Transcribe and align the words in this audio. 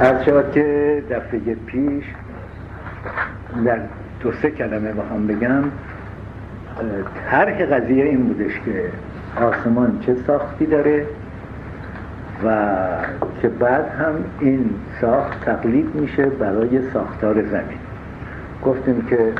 از 0.00 0.24
شد 0.24 0.52
که 0.52 1.02
دفعه 1.10 1.54
پیش 1.54 2.04
در 3.64 3.78
دو 4.20 4.32
سه 4.32 4.50
کلمه 4.50 4.92
بخوام 4.92 5.26
بگم 5.26 5.64
طرح 7.30 7.64
قضیه 7.64 8.04
این 8.04 8.24
بودش 8.24 8.52
که 8.64 8.84
آسمان 9.42 9.98
چه 10.06 10.16
ساختی 10.26 10.66
داره 10.66 11.06
و 12.44 12.66
که 13.42 13.48
بعد 13.48 13.88
هم 13.88 14.14
این 14.40 14.70
ساخت 15.00 15.44
تقلید 15.44 15.94
میشه 15.94 16.26
برای 16.26 16.90
ساختار 16.92 17.42
زمین. 17.42 17.78
گفتیم 18.64 19.06
که 19.10 19.32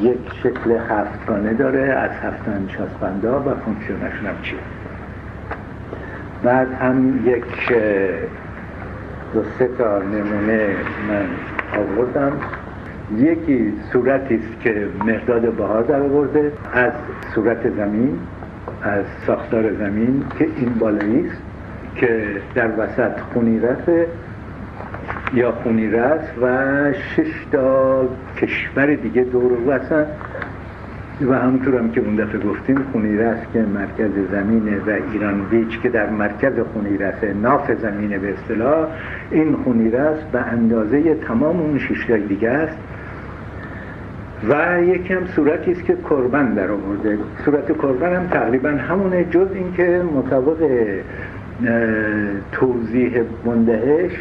یک 0.00 0.18
شکل 0.42 0.70
هفتگانه 0.90 1.54
داره 1.54 1.82
از 1.82 2.10
هفت 2.10 2.48
انچاسپندا 2.48 3.40
و 3.40 3.54
فونکشنشون 3.54 4.26
هم 4.26 4.42
چیه. 4.42 4.58
بعد 6.42 6.72
هم 6.72 7.26
یک 7.26 7.44
دو 9.34 9.42
سه 9.58 9.68
تا 9.78 9.98
نمونه 9.98 10.76
من 11.08 11.26
آوردم. 11.80 12.32
یکی 13.16 13.72
صورتی 13.92 14.34
است 14.34 14.60
که 14.60 14.88
مرداد 15.06 15.52
بهار 15.52 15.82
در 15.82 16.00
آورده 16.00 16.52
از 16.72 16.92
صورت 17.34 17.70
زمین 17.76 18.18
از 18.82 19.04
ساختار 19.26 19.74
زمین 19.74 20.24
که 20.38 20.46
این 20.56 20.74
بالایی 20.78 21.26
است 21.26 21.42
که 21.96 22.26
در 22.54 22.70
وسط 22.78 23.20
خونی 23.20 23.60
رفه 23.60 24.06
یا 25.34 25.52
خونی 25.52 25.88
رست 25.88 26.32
و 26.42 26.48
شش 26.92 27.46
تا 27.52 28.08
کشور 28.36 28.94
دیگه 28.94 29.22
دور 29.22 29.52
وسط 29.68 30.06
و 31.26 31.34
همونطور 31.34 31.78
هم 31.78 31.90
که 31.90 32.00
اون 32.00 32.16
دفعه 32.16 32.40
گفتیم 32.40 32.78
خونیرس 32.92 33.38
که 33.52 33.62
مرکز 33.62 34.10
زمینه 34.30 34.78
و 34.78 34.98
ایران 35.12 35.44
بیچ 35.50 35.80
که 35.80 35.88
در 35.88 36.10
مرکز 36.10 36.52
خونیرسه 36.72 37.32
ناف 37.32 37.72
زمینه 37.72 38.18
به 38.18 38.32
اصطلاح 38.32 38.88
این 39.30 39.56
خونیرس 39.56 40.18
به 40.32 40.40
اندازه 40.40 41.14
تمام 41.14 41.60
اون 41.60 41.78
شیشتای 41.78 42.20
دیگه 42.20 42.48
است. 42.48 42.78
و 44.48 44.82
یکی 44.82 45.14
هم 45.14 45.26
صورتی 45.26 45.72
است 45.72 45.84
که 45.84 45.96
کربن 46.10 46.54
در 46.54 46.70
آورده. 46.70 47.18
صورت 47.44 47.78
کربن 47.78 48.16
هم 48.16 48.26
تقریبا 48.26 48.68
همونه 48.68 49.24
جز 49.24 49.48
اینکه 49.54 50.02
مطابق 50.16 50.56
توضیح 52.52 53.22
بندهش 53.44 54.12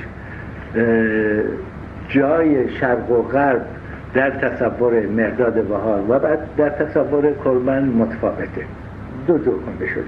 جای 2.09 2.70
شرق 2.70 3.11
و 3.11 3.22
غرب 3.22 3.66
در 4.13 4.29
تصور 4.29 5.05
مرداد 5.05 5.63
بهار 5.63 6.03
و 6.09 6.19
بعد 6.19 6.39
در 6.57 6.69
تصور 6.69 7.33
کربن 7.45 7.83
متفاوته. 7.83 8.65
دو 9.27 9.38
جور 9.38 9.59
کنده 9.63 9.88
شده. 9.88 10.03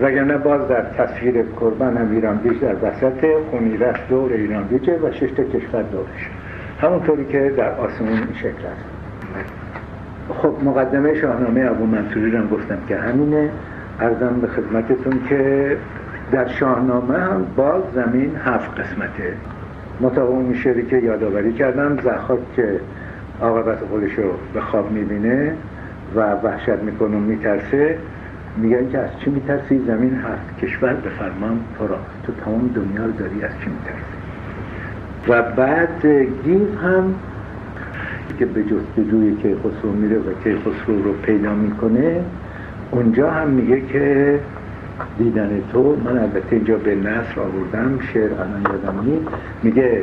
وگرنه 0.00 0.36
باز 0.36 0.68
در 0.68 0.82
تصویر 0.82 1.44
کربن 1.60 1.96
هم 1.96 2.10
ایران 2.10 2.36
بیش 2.36 2.58
در 2.58 2.74
وسط 2.74 3.26
خونیرس 3.50 3.96
دور 4.08 4.32
ایران 4.32 4.64
بیچه 4.64 4.98
و 5.02 5.12
شش 5.12 5.30
کشور 5.30 5.82
دورش. 5.82 6.30
همونطوری 6.80 7.24
که 7.24 7.52
در 7.56 7.70
آسمون 7.70 8.12
این 8.12 8.34
شکل 8.34 8.48
است. 8.50 8.84
خب 10.42 10.54
مقدمه 10.64 11.14
شاهنامه 11.14 11.70
ابو 11.70 11.86
منصوری 11.86 12.30
رو 12.30 12.48
گفتم 12.48 12.78
که 12.88 12.96
همینه. 12.96 13.50
ارزم 14.00 14.40
به 14.40 14.46
خدمتتون 14.46 15.20
که 15.28 15.76
در 16.32 16.48
شاهنامه 16.48 17.18
هم 17.18 17.46
باز 17.56 17.82
زمین 17.94 18.36
هفت 18.44 18.80
قسمته. 18.80 19.32
مطابق 20.00 20.30
اون 20.30 20.54
شعری 20.54 20.86
که 20.86 20.96
یادآوری 20.96 21.52
کردم 21.52 21.98
زخاک 22.04 22.38
که 22.56 22.80
عاقبت 23.40 23.78
خودش 23.90 24.12
رو 24.12 24.24
به 24.54 24.60
خواب 24.60 24.92
می‌بینه 24.92 25.52
و 26.16 26.20
وحشت 26.20 26.68
می‌کنه 26.68 27.16
و 27.16 27.20
میترسه. 27.20 27.98
میگن 28.56 28.90
که 28.90 28.98
از 28.98 29.10
چی 29.24 29.30
میترسی؟ 29.30 29.78
زمین 29.86 30.14
هفت 30.14 30.64
کشور 30.64 30.94
به 30.94 31.10
فرمان 31.10 31.60
تو 31.78 31.86
را. 31.86 31.98
تو 32.26 32.32
تمام 32.44 32.70
دنیا 32.74 33.06
رو 33.06 33.12
داری 33.12 33.42
از 33.42 33.50
چی 33.64 33.70
میترسی؟ 33.70 34.18
و 35.28 35.42
بعد 35.42 36.06
گیف 36.44 36.78
هم 36.82 37.14
که 38.38 38.46
به 38.46 38.62
جستجوی 38.62 39.36
که 39.36 39.56
خسرو 39.56 39.92
میره 39.92 40.16
و 40.18 40.22
که 40.44 40.56
خسرو 40.56 41.02
رو 41.02 41.12
پیدا 41.12 41.54
می‌کنه 41.54 42.20
اونجا 42.90 43.30
هم 43.30 43.48
میگه 43.48 43.80
که 43.80 44.38
دیدن 45.18 45.62
تو 45.72 45.96
من 46.04 46.18
البته 46.18 46.46
اینجا 46.50 46.76
به 46.76 46.94
نصر 46.94 47.40
آوردم 47.40 47.98
شعر 48.12 48.32
الان 48.32 48.62
یادم 48.62 49.04
میگه 49.62 50.02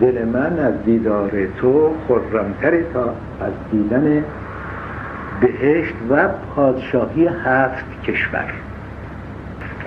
دل 0.00 0.24
من 0.24 0.58
از 0.58 0.74
دیدار 0.84 1.30
تو 1.60 1.90
خرمتره 2.08 2.84
تا 2.94 3.04
از 3.40 3.52
دیدن 3.72 4.24
بهشت 5.40 5.94
و 6.10 6.28
پادشاهی 6.56 7.26
هفت 7.44 8.02
کشور. 8.06 8.52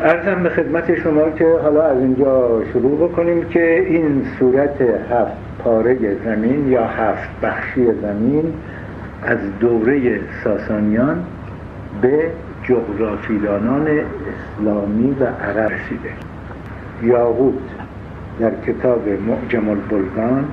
ارزم 0.03 0.43
به 0.43 0.49
خدمت 0.49 0.95
شما 0.95 1.29
که 1.29 1.45
حالا 1.63 1.83
از 1.83 1.97
اینجا 1.97 2.61
شروع 2.73 3.09
بکنیم 3.09 3.43
که 3.43 3.79
این 3.79 4.25
صورت 4.39 4.81
هفت 4.81 5.31
پاره 5.63 6.15
زمین 6.25 6.67
یا 6.71 6.85
هفت 6.85 7.29
بخشی 7.41 7.85
زمین 8.01 8.53
از 9.23 9.37
دوره 9.59 10.19
ساسانیان 10.43 11.23
به 12.01 12.31
جغرافیدانان 12.63 13.87
اسلامی 13.87 15.15
و 15.19 15.25
عرب 15.25 15.71
رسیده. 15.71 16.09
یاقوت 17.03 17.76
در 18.39 18.51
کتاب 18.67 19.09
معجم 19.09 19.69
البلدان 19.69 20.45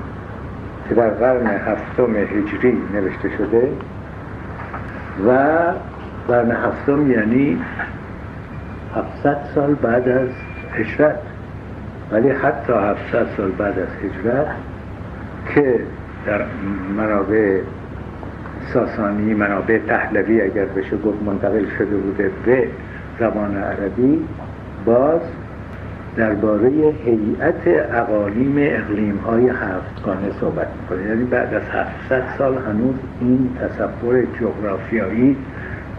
که 0.89 0.95
در 0.95 1.11
قرن 1.11 1.47
هفتم 1.47 2.17
هجری 2.17 2.79
نوشته 2.95 3.31
شده 3.39 3.69
و 5.29 5.39
قرن 6.29 6.51
هفتم 6.51 7.11
یعنی 7.11 7.59
هفتصد 8.97 9.39
سال 9.55 9.75
بعد 9.75 10.09
از 10.09 10.29
هجرت. 10.73 11.19
ولی 12.13 12.31
حتی 12.31 12.73
هفتصد 12.73 13.27
سال 13.37 13.51
بعد 13.51 13.79
از 13.79 13.89
هجرت 14.05 14.47
که 15.55 15.81
در 16.27 16.45
منابع 16.97 17.61
ساسانی 18.73 19.35
منابع 19.35 19.79
پهلوی 19.79 20.41
اگر 20.41 20.65
بشه 20.65 20.97
گفت 20.97 21.23
منتقل 21.23 21.65
شده 21.79 21.97
بوده 21.97 22.31
به 22.47 22.69
زبان 23.21 23.57
عربی 23.57 24.25
باز 24.85 25.21
درباره 26.17 26.69
هیئت 27.05 27.91
اقالیم 27.93 28.55
اقلیم 28.59 29.17
های 29.27 29.49
هفتگانه 29.49 30.31
صحبت 30.41 30.69
می‌کنه 30.81 31.09
یعنی 31.09 31.25
بعد 31.25 31.55
از 31.55 31.63
700 31.63 32.23
سال 32.39 32.55
هنوز 32.55 32.95
این 33.21 33.49
تصور 33.61 34.23
جغرافیایی 34.41 35.37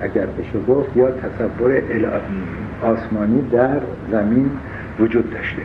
اگر 0.02 0.26
بشه 0.26 0.60
گفت 0.68 0.98
یا 0.98 1.12
تصور 1.12 1.82
آسمانی 2.82 3.42
در 3.52 3.80
زمین 4.12 4.50
وجود 5.00 5.34
داشته. 5.34 5.62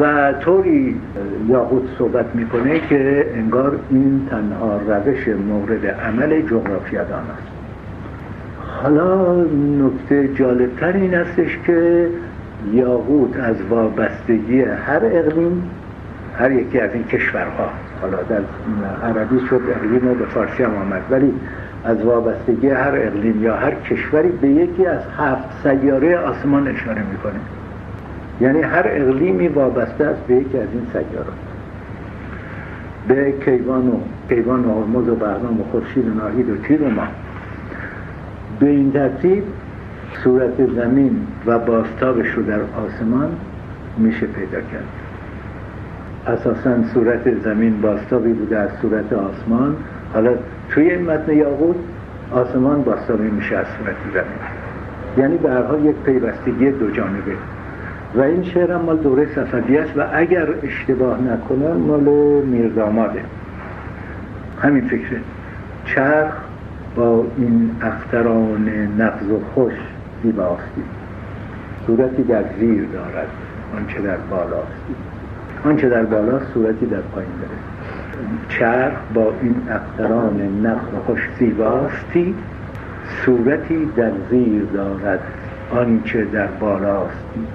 و 0.00 0.32
طوری 0.32 1.00
یاقوت 1.48 1.82
صحبت 1.98 2.26
می‌کنه 2.34 2.80
که 2.88 3.26
انگار 3.34 3.78
این 3.90 4.26
تنها 4.30 4.76
روش 4.76 5.28
مورد 5.28 5.86
عمل 5.86 6.42
جغرافیادان 6.42 7.20
است. 7.20 7.48
حالا 8.82 9.34
نکته 9.78 10.28
جالبتر 10.34 10.92
این 10.92 11.14
استش 11.14 11.58
که 11.66 12.08
یاقوت 12.72 13.36
از 13.36 13.56
وابستگی 13.70 14.62
هر 14.62 15.00
اقلیم 15.02 15.70
هر 16.38 16.52
یکی 16.52 16.80
از 16.80 16.90
این 16.94 17.04
کشورها. 17.04 17.68
حالا 18.00 18.18
در 18.22 18.40
عربی 19.02 19.40
شد 19.50 19.60
اقلیم 19.76 20.10
و 20.10 20.14
به 20.14 20.24
فارسی 20.24 20.62
هم 20.62 20.74
آمد. 20.74 21.02
ولی 21.10 21.32
از 21.84 22.02
وابستگی 22.02 22.68
هر 22.68 22.94
اقلیم 22.96 23.42
یا 23.42 23.56
هر 23.56 23.74
کشوری 23.74 24.28
به 24.28 24.48
یکی 24.48 24.86
از 24.86 25.00
هفت 25.18 25.62
سیاره 25.62 26.18
آسمان 26.18 26.68
اشاره 26.68 27.02
می‌کنه. 27.12 27.40
یعنی 28.40 28.60
هر 28.60 28.84
اقلیمی 28.86 29.48
وابسته 29.48 30.04
است 30.04 30.20
به 30.26 30.34
یکی 30.34 30.58
از 30.58 30.68
این 30.72 30.86
سیارات 30.92 31.36
به 33.08 33.32
کیوان 33.44 33.88
و 33.88 33.92
کیوان 34.28 34.64
و 34.64 34.80
هرمز 34.80 35.08
و 35.08 35.14
بهرام 35.14 35.60
و 35.60 35.64
خورشید 35.72 36.08
و 36.08 36.14
ناهید 36.14 36.50
و 36.50 36.56
تیر 36.56 36.82
و 36.82 36.90
ما 36.90 37.06
به 38.60 38.66
این 38.66 38.92
ترتیب 38.92 39.42
صورت 40.24 40.66
زمین 40.74 41.26
و 41.46 41.58
باستابش 41.58 42.28
رو 42.28 42.42
در 42.42 42.60
آسمان 42.60 43.28
میشه 43.98 44.26
پیدا 44.26 44.60
کرد. 44.60 44.88
اساسا 46.26 46.82
صورت 46.94 47.40
زمین 47.44 47.80
باستابی 47.80 48.32
بوده 48.32 48.58
از 48.58 48.70
صورت 48.82 49.12
آسمان. 49.12 49.76
حالا 50.14 50.34
توی 50.70 50.90
این 50.90 51.10
متن 51.10 51.32
یاقوت 51.32 51.76
آسمان 52.32 52.82
باستابی 52.82 53.30
میشه 53.30 53.56
از 53.56 53.66
صورت 53.78 53.96
زمین. 54.14 54.38
یعنی 55.18 55.36
به 55.36 55.50
هر 55.50 55.62
حال 55.62 55.84
یک 55.84 55.96
پیوستگی 55.96 56.70
دو 56.70 56.90
جانبه. 56.90 57.32
و 58.14 58.20
این 58.20 58.42
شعر 58.42 58.72
هم 58.72 58.80
مال 58.80 58.96
دوره 58.96 59.34
صفدی 59.34 59.78
است 59.78 59.96
و 59.96 60.02
اگر 60.12 60.48
اشتباه 60.62 61.18
نکنم 61.20 61.76
مال 61.76 62.00
میرداماده 62.44 63.20
همین 64.62 64.88
فکره. 64.88 65.20
چرخ 65.84 66.32
با 66.96 67.24
این 67.38 67.70
اختران 67.82 68.68
نقض 68.98 69.30
و 69.30 69.40
خوش 69.54 69.72
زیباستی 70.22 70.82
صورتی 71.86 72.22
در 72.22 72.44
زیر 72.58 72.84
دارد 72.92 73.28
آنچه 73.76 74.00
در 74.00 74.16
بالاستی 74.16 74.94
آنچه 75.64 75.88
در 75.88 76.04
بالا 76.04 76.40
صورتی 76.54 76.86
در 76.86 77.00
پایین 77.00 77.30
داره 77.40 77.58
چرخ 78.48 78.98
با 79.14 79.32
این 79.42 79.54
اختران 79.70 80.66
نقض 80.66 80.94
و 80.94 81.02
خوش 81.06 81.20
زیباستی 81.38 82.34
صورتی 83.24 83.90
در 83.96 84.12
زیر 84.30 84.62
دارد 84.62 85.20
آنچه 85.70 86.24
در 86.24 86.46
بالاستی 86.46 87.46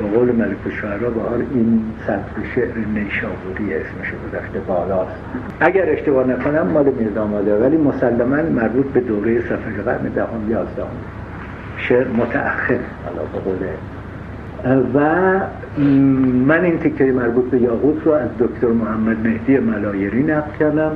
با 0.00 0.06
قول 0.06 0.32
ملک 0.32 0.56
الشعرا 0.66 1.10
بهار 1.10 1.42
این 1.54 1.82
صدر 2.06 2.48
شعر 2.54 2.74
نیشابوری 2.94 3.74
اسمش 3.74 4.12
گذاشته 4.28 4.58
بالاست. 4.58 5.20
اگر 5.60 5.90
اشتباه 5.90 6.26
نکنم 6.26 6.66
مال 6.66 6.84
میرداماده 6.84 7.54
ولی 7.54 7.76
مسلما 7.76 8.36
مربوط 8.36 8.86
به 8.86 9.00
دوره 9.00 9.40
صفحه 9.40 9.82
قرن 9.84 10.02
دهم 10.02 10.50
یازدهم. 10.50 10.86
شعر 11.88 12.08
متأخر. 12.08 12.78
و 14.94 15.00
من 16.46 16.64
این 16.64 16.78
تکه 16.78 17.04
مربوط 17.04 17.44
به 17.50 17.58
یاقوت 17.58 18.06
رو 18.06 18.12
از 18.12 18.28
دکتر 18.38 18.66
محمد 18.66 19.26
مهدی 19.26 19.58
ملایری 19.58 20.22
نقل 20.22 20.50
کردم. 20.60 20.92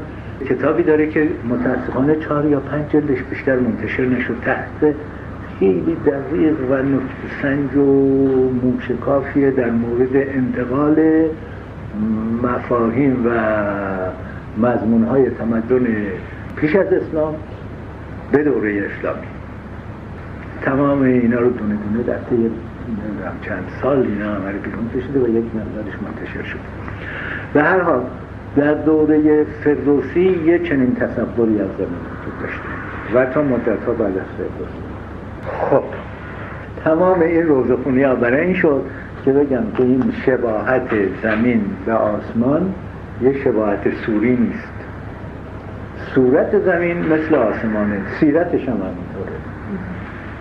کتابی 0.49 0.83
داره 0.83 1.09
که 1.09 1.29
متاسفانه 1.49 2.17
چهار 2.17 2.45
یا 2.47 2.61
پنج 2.61 2.91
جلدش 2.91 3.23
بیشتر 3.31 3.57
منتشر 3.57 4.07
نشد. 4.07 4.37
تحت 4.45 4.95
خیلی 5.59 5.97
دقیق 6.07 6.57
و 6.71 6.77
سنج 7.43 7.77
و 7.77 7.85
موشکافیه 8.63 9.51
در 9.51 9.71
مورد 9.71 10.17
انتقال 10.17 11.27
مفاهیم 12.43 13.27
و 13.27 13.31
مضمونهای 14.67 15.31
تمدن 15.31 15.87
پیش 16.57 16.77
از 16.77 16.87
اسلام 16.87 17.35
به 18.33 18.45
دوره 18.45 18.71
اسلامی. 18.71 19.32
تمام 20.65 21.03
اینا 21.03 21.41
رو 21.41 21.51
دونه 21.51 21.75
دونه 21.75 22.03
در 22.07 22.19
طی 22.19 22.51
چند 23.43 23.65
سال 23.83 23.99
اینا 23.99 24.37
عمل 24.37 24.53
بیرون 24.53 24.91
کشیده 24.97 25.21
و 25.21 25.29
یک 25.29 25.45
مقدارش 25.55 25.95
منتشر 26.03 26.43
شد. 26.43 26.59
به 27.55 27.63
هر 27.63 27.81
حال 27.81 28.03
در 28.57 28.75
دوره 28.75 29.45
فردوسی 29.45 30.41
یه 30.47 30.59
چنین 30.59 30.95
تصوری 30.95 31.61
از 31.61 31.69
زمین 31.79 32.03
داشته 32.41 32.61
و 33.15 33.27
تا 33.27 33.43
مدت 33.43 33.85
ها 33.87 33.93
بعد 33.93 34.19
از 34.19 34.27
فردوسی. 34.39 34.83
خب 35.71 35.83
تمام 36.85 37.21
این 37.21 37.43
روزخونی 37.43 38.03
ها 38.03 38.15
برای 38.15 38.47
این 38.47 38.55
شد 38.55 38.83
که 39.25 39.33
بگم 39.33 39.65
که 39.77 39.83
این 39.83 40.13
شباهت 40.27 40.91
زمین 41.23 41.65
به 41.87 41.93
آسمان 41.93 42.75
یه 43.23 43.45
شباهت 43.45 43.95
سوری 44.07 44.37
نیست. 44.37 44.73
صورت 46.15 46.59
زمین 46.59 46.99
مثل 46.99 47.35
آسمانه 47.35 48.01
سیرتش 48.21 48.69
هم 48.69 48.75
همینطوره. 48.75 49.52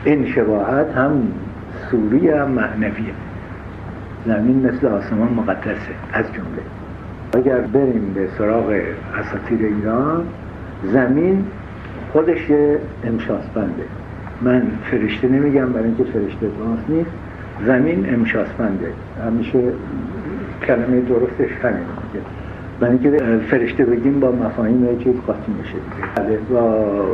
این 0.06 0.26
شباهت 0.26 0.88
هم 0.96 1.12
سوری 1.92 2.30
هم 2.30 2.52
معنویه. 2.52 3.14
زمین 4.26 4.70
مثل 4.70 4.88
آسمان 4.88 5.34
مقدسه 5.34 5.94
از 6.14 6.26
جمله. 6.26 6.62
اگر 7.34 7.62
بریم 7.62 8.12
به 8.16 8.28
سراغ 8.38 8.82
اساطیر 9.20 9.66
ایران 9.66 10.24
زمین 10.84 11.46
خودش 12.14 12.50
یه 12.50 12.80
امشاسبنده 13.04 13.84
من 14.42 14.64
فرشته 14.92 15.28
نمیگم 15.28 15.66
برای 15.66 15.86
اینکه 15.86 16.04
فرشته 16.04 16.48
باز 16.48 16.80
نیست. 16.90 17.12
زمین 17.66 18.14
امشاسبنده 18.14 18.92
همیشه 19.28 19.60
کلمه 20.68 21.02
درستش 21.02 21.52
همین 21.64 21.86
برای 22.80 22.98
اینکه 22.98 23.40
فرشته 23.50 23.86
بگیم 23.86 24.20
با 24.20 24.32
مفاهیم 24.32 24.98
چیز 25.04 25.16
قاطی 25.28 25.52
میشه. 25.60 25.78
بله، 26.16 26.38
با 26.38 27.06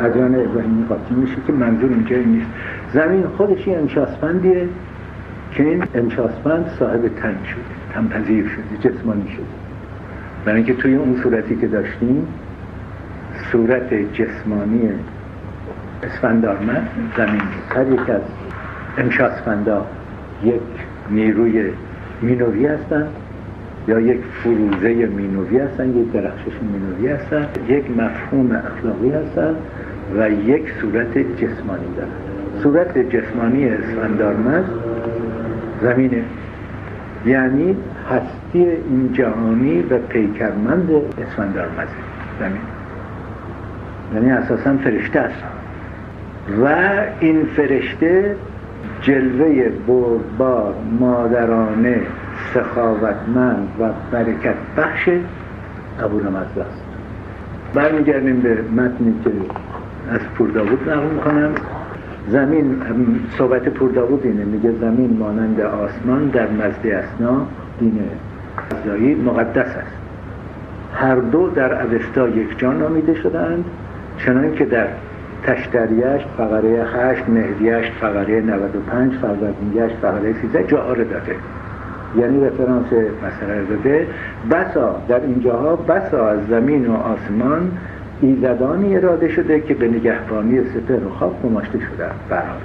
ادیان 0.00 0.34
ابراهیمی 0.34 0.84
قاطی 0.88 1.14
میشه 1.14 1.36
که 1.46 1.52
منظور 1.52 1.90
اینجا 1.90 2.16
نیست. 2.16 2.50
زمین 2.92 3.26
خودش 3.36 3.66
یه 3.66 3.78
امشاسبندیه 3.78 4.68
که 5.52 5.62
این 5.62 5.84
امشاسبند 5.94 6.70
صاحب 6.78 7.08
تن 7.08 7.36
شده 7.44 7.62
تنپذیر 7.94 8.48
شده 8.48 8.90
جسمانی 8.90 9.30
شده. 9.30 9.46
برای 10.44 10.56
اینکه 10.56 10.74
توی 10.74 10.94
اون 10.94 11.20
صورتی 11.22 11.56
که 11.56 11.66
داشتیم 11.66 12.26
صورت 13.52 13.94
جسمانی 14.12 14.90
اسفندارمند 16.02 16.88
زمین 17.16 17.42
هر 17.68 17.92
یک 17.92 18.10
از 18.10 18.20
امشاسفندا 18.98 19.86
یک 20.44 20.60
نیروی 21.10 21.70
مینوری 22.22 22.66
هستند. 22.66 23.08
یا 23.88 24.00
یک 24.00 24.20
فروزه 24.42 25.06
مینوی 25.06 25.58
هستن 25.58 25.88
یک 25.88 26.12
درخشش 26.12 26.52
مینوی 26.72 27.08
هستن 27.08 27.46
یک 27.68 27.84
مفهوم 27.90 28.50
اخلاقی 28.52 29.10
هستن 29.10 29.54
و 30.18 30.30
یک 30.30 30.72
صورت 30.80 31.18
جسمانی 31.18 31.86
دارن. 31.96 32.10
صورت 32.62 32.98
جسمانی 32.98 33.68
اسفندارمز 33.68 34.64
زمینه. 35.82 36.22
یعنی 37.26 37.76
هستی 38.10 38.58
این 38.58 39.12
جهانی 39.12 39.82
و 39.82 39.98
پیکرمند 39.98 40.90
اسفندارمزه 41.22 41.90
زمین 42.40 42.60
یعنی 44.14 44.30
اساسا 44.30 44.76
فرشته 44.76 45.20
است 45.20 45.42
و 46.62 46.68
این 47.20 47.44
فرشته 47.56 48.36
جلوه 49.02 49.68
بردبار 49.86 50.74
مادرانه 51.00 52.00
سخاوتمند 52.56 53.68
و 53.80 53.88
برکت 54.10 54.54
بخش 54.76 55.08
ابو 56.00 56.18
رمزده 56.18 56.60
است. 56.60 56.82
برمیگردیم 57.74 58.40
به 58.40 58.62
متنی 58.62 59.14
که 59.24 59.30
از 60.10 60.20
پورداوود 60.20 60.90
نقل 60.90 61.06
می‌کنم. 61.14 61.50
زمین 62.28 62.76
صحبت 63.38 63.68
پورداوود 63.68 64.26
اینه. 64.26 64.44
میگه 64.44 64.72
زمین 64.80 65.16
مانند 65.18 65.60
آسمان 65.60 66.28
در 66.28 66.48
مزد 66.50 66.86
اسنا 66.86 67.46
دین 67.80 68.00
ازایی 68.82 69.14
مقدس 69.14 69.76
است. 69.76 69.96
هر 70.94 71.14
دو 71.14 71.50
در 71.50 71.82
اوستا 71.82 72.28
یک 72.28 72.58
جان 72.58 72.78
نامیده 72.78 73.14
شدند 73.14 73.64
چنان 74.18 74.54
که 74.54 74.64
در 74.64 74.86
تشتریش 75.42 76.22
فقره 76.36 76.86
8 76.94 77.28
مهدیش 77.28 77.90
فقره 78.00 78.40
95 78.40 79.12
فروردینگش 79.14 79.90
فقره 80.02 80.34
13 80.42 80.64
جا 80.64 80.94
داده 80.94 81.36
یعنی 82.18 82.46
رفرانس 82.46 82.86
مسئله 82.86 83.64
داده. 83.68 84.06
بسا 84.50 85.00
در 85.08 85.20
اینجاها 85.20 85.76
بسا 85.76 86.28
از 86.28 86.38
زمین 86.48 86.86
و 86.86 86.92
آسمان 86.92 87.70
ایزدانی 88.20 88.96
اراده 88.96 89.28
شده 89.28 89.60
که 89.60 89.74
به 89.74 89.88
نگهبانی 89.88 90.60
سپر 90.64 91.06
و 91.06 91.10
خواب 91.10 91.42
گماشته 91.42 91.78
شده. 91.78 92.06
برحال. 92.30 92.60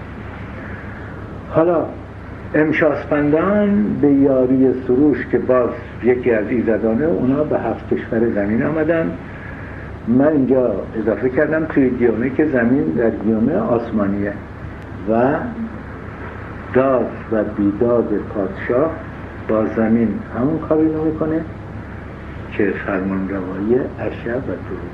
حالا 1.49 1.85
امشاسپندان 2.55 3.83
به 4.01 4.07
یاری 4.07 4.73
سروش 4.87 5.27
که 5.31 5.37
باز 5.37 5.69
یکی 6.03 6.31
از 6.31 6.47
ایزدانه 6.49 7.05
اونا 7.05 7.43
به 7.43 7.59
هفت 7.59 7.93
کشور 7.93 8.29
زمین 8.35 8.63
آمدن. 8.63 9.11
من 10.07 10.27
اینجا 10.27 10.71
اضافه 10.99 11.29
کردم 11.29 11.65
توی 11.65 11.89
گیومه 11.89 12.29
که 12.29 12.45
زمین 12.45 12.83
در 12.83 13.09
گیومه 13.09 13.55
آسمانیه 13.55 14.33
و 15.09 15.33
داد 16.73 17.07
و 17.31 17.43
بیداد 17.43 18.09
پادشاه 18.35 18.91
با 19.47 19.65
زمین 19.65 20.19
همون 20.37 20.59
کاری 20.59 20.93
رو 20.93 21.03
می‌کنه 21.05 21.41
که 22.51 22.73
فرمان 22.85 23.29
روایی 23.29 23.75
اشب 23.99 24.37
و 24.37 24.41
دروب 24.41 24.91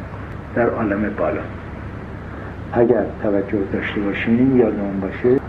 در 0.56 0.70
عالم 0.70 1.10
بالا. 1.18 1.42
اگر 2.74 3.06
توجه 3.24 3.58
داشته 3.74 4.02
باشیم 4.02 4.58
یادمون 4.58 5.00
باشه 5.00 5.40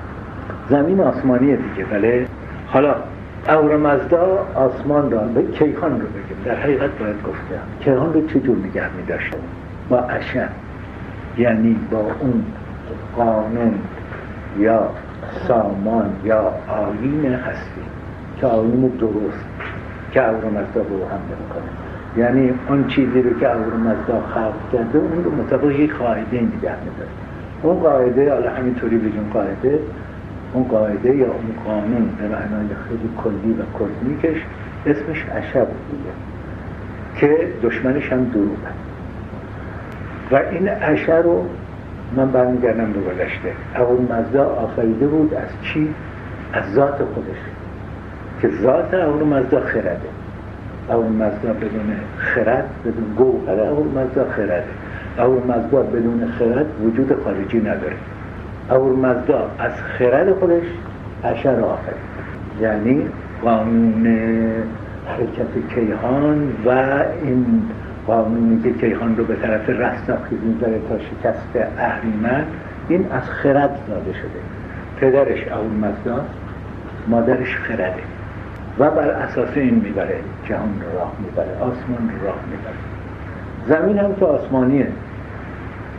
زمین 0.71 1.01
آسمانیه 1.01 1.57
دیگه 1.57 1.85
بله؟ 1.85 2.27
حالا 2.67 2.95
مزدا 3.77 4.47
آسمان 4.55 5.11
را 5.11 5.19
به 5.19 5.43
کیهان 5.43 6.01
رو 6.01 6.07
بگیم. 6.07 6.37
در 6.45 6.55
حقیقت 6.55 6.91
باید 6.91 7.17
گفتم 7.23 7.85
کیهان 7.85 8.13
رو 8.13 8.27
چجور 8.27 8.57
نگه 8.57 8.85
می 8.97 9.03
با 9.89 9.99
اشب 9.99 10.49
یعنی 11.39 11.77
با 11.91 11.99
اون 12.21 12.45
قانون 13.17 13.75
یا 14.59 14.91
سامان 15.49 16.11
یا 16.25 16.53
آین 16.69 17.35
هستی. 17.35 17.98
که 18.41 18.47
آین 18.47 18.93
درست 19.01 19.45
که 20.13 20.23
اهورامزدا 20.23 20.81
رو 20.81 21.05
هم 21.09 21.21
کنه 21.55 22.23
یعنی 22.25 22.53
اون 22.69 22.87
چیزی 22.87 23.23
رو 23.23 23.41
که 23.41 23.49
اهورامزدا 23.49 24.21
خلق 24.35 24.73
کرده 24.73 24.99
اون 24.99 25.25
رو 25.25 25.31
مطابق 25.31 25.71
یک 25.71 25.95
قاعده 25.95 26.37
نگه 26.37 26.51
میداره 26.61 27.11
اون 27.63 27.81
قاعده 27.81 28.33
حالا 28.33 28.51
همینطوری 28.51 28.97
بگیم 28.99 29.31
قاعده 29.33 29.79
اون 30.53 30.65
قاعده 30.65 31.17
یا 31.17 31.27
اون 31.27 31.65
قانون 31.65 32.11
به 32.19 32.25
معنای 32.25 32.69
خیلی 32.89 33.11
کلی 33.17 33.53
و 33.53 33.63
کزمیکش 33.79 34.43
اسمش 34.87 35.27
عشب 35.27 35.67
بوده 35.67 36.11
که 37.17 37.49
دشمنش 37.63 38.13
هم 38.13 38.25
دروغ 38.25 38.59
و 40.33 40.37
این 40.37 40.69
عشب 40.69 41.23
رو 41.25 41.45
من 42.17 42.31
برمیگردم 42.31 42.93
به 42.93 43.01
گذشته. 43.01 43.53
اول 43.75 44.17
مزدا 44.17 44.45
آفریده 44.45 45.07
بود 45.07 45.35
از 45.35 45.49
چی؟ 45.63 45.95
از 46.53 46.73
ذات 46.73 46.97
خودش. 47.15 47.58
که 48.43 48.51
ذات 48.63 48.95
اول 48.95 49.25
مزدا 49.25 49.61
خرده. 49.61 50.01
اول 50.89 51.13
مزدا 51.13 51.53
بدون 51.53 51.97
خرد 52.19 52.69
بدون 52.85 53.15
گوهره 53.17 53.63
اول 53.63 54.03
مزدا 54.03 54.27
خرده. 54.37 54.65
اول 55.19 55.57
مزدا 55.57 55.83
بدون 55.83 56.33
خرد 56.39 56.67
وجود 56.85 57.23
خارجی 57.25 57.59
نداره. 57.59 57.97
اول 58.71 58.93
مزدا 59.07 59.51
از 59.59 59.73
خرد 59.99 60.33
خودش 60.33 60.65
عشر 61.25 61.61
آفرید 61.61 62.09
یعنی 62.61 63.03
قانون 63.43 64.07
حرکت 65.07 65.75
کیهان 65.75 66.53
و 66.67 66.71
این 67.23 67.63
قانونی 68.07 68.63
که 68.63 68.73
کیهان 68.73 69.17
رو 69.17 69.25
به 69.25 69.35
طرف 69.35 69.71
رستاخیز 69.71 70.39
می‌ذاره 70.43 70.81
تا 70.89 70.99
شکست 70.99 71.69
اهریمن 71.79 72.45
این 72.89 73.07
از 73.13 73.23
خرد 73.23 73.79
زاده 73.89 74.13
شده. 74.13 74.41
پدرش 75.01 75.49
اول 75.49 75.89
مزداست 75.89 76.35
مادرش 77.09 77.57
خرده. 77.57 78.18
و 78.79 78.91
بر 78.91 79.09
اساس 79.09 79.49
این 79.55 79.75
می‌بره 79.75 80.17
جهان 80.49 80.81
رو 80.81 80.99
راه 80.99 81.13
می‌بره 81.25 81.57
آسمان 81.61 82.11
رو 82.11 82.27
راه 82.27 82.37
می‌بره. 82.51 82.79
زمین 83.69 83.99
هم 83.99 84.15
که 84.15 84.25
آسمانیه. 84.25 84.87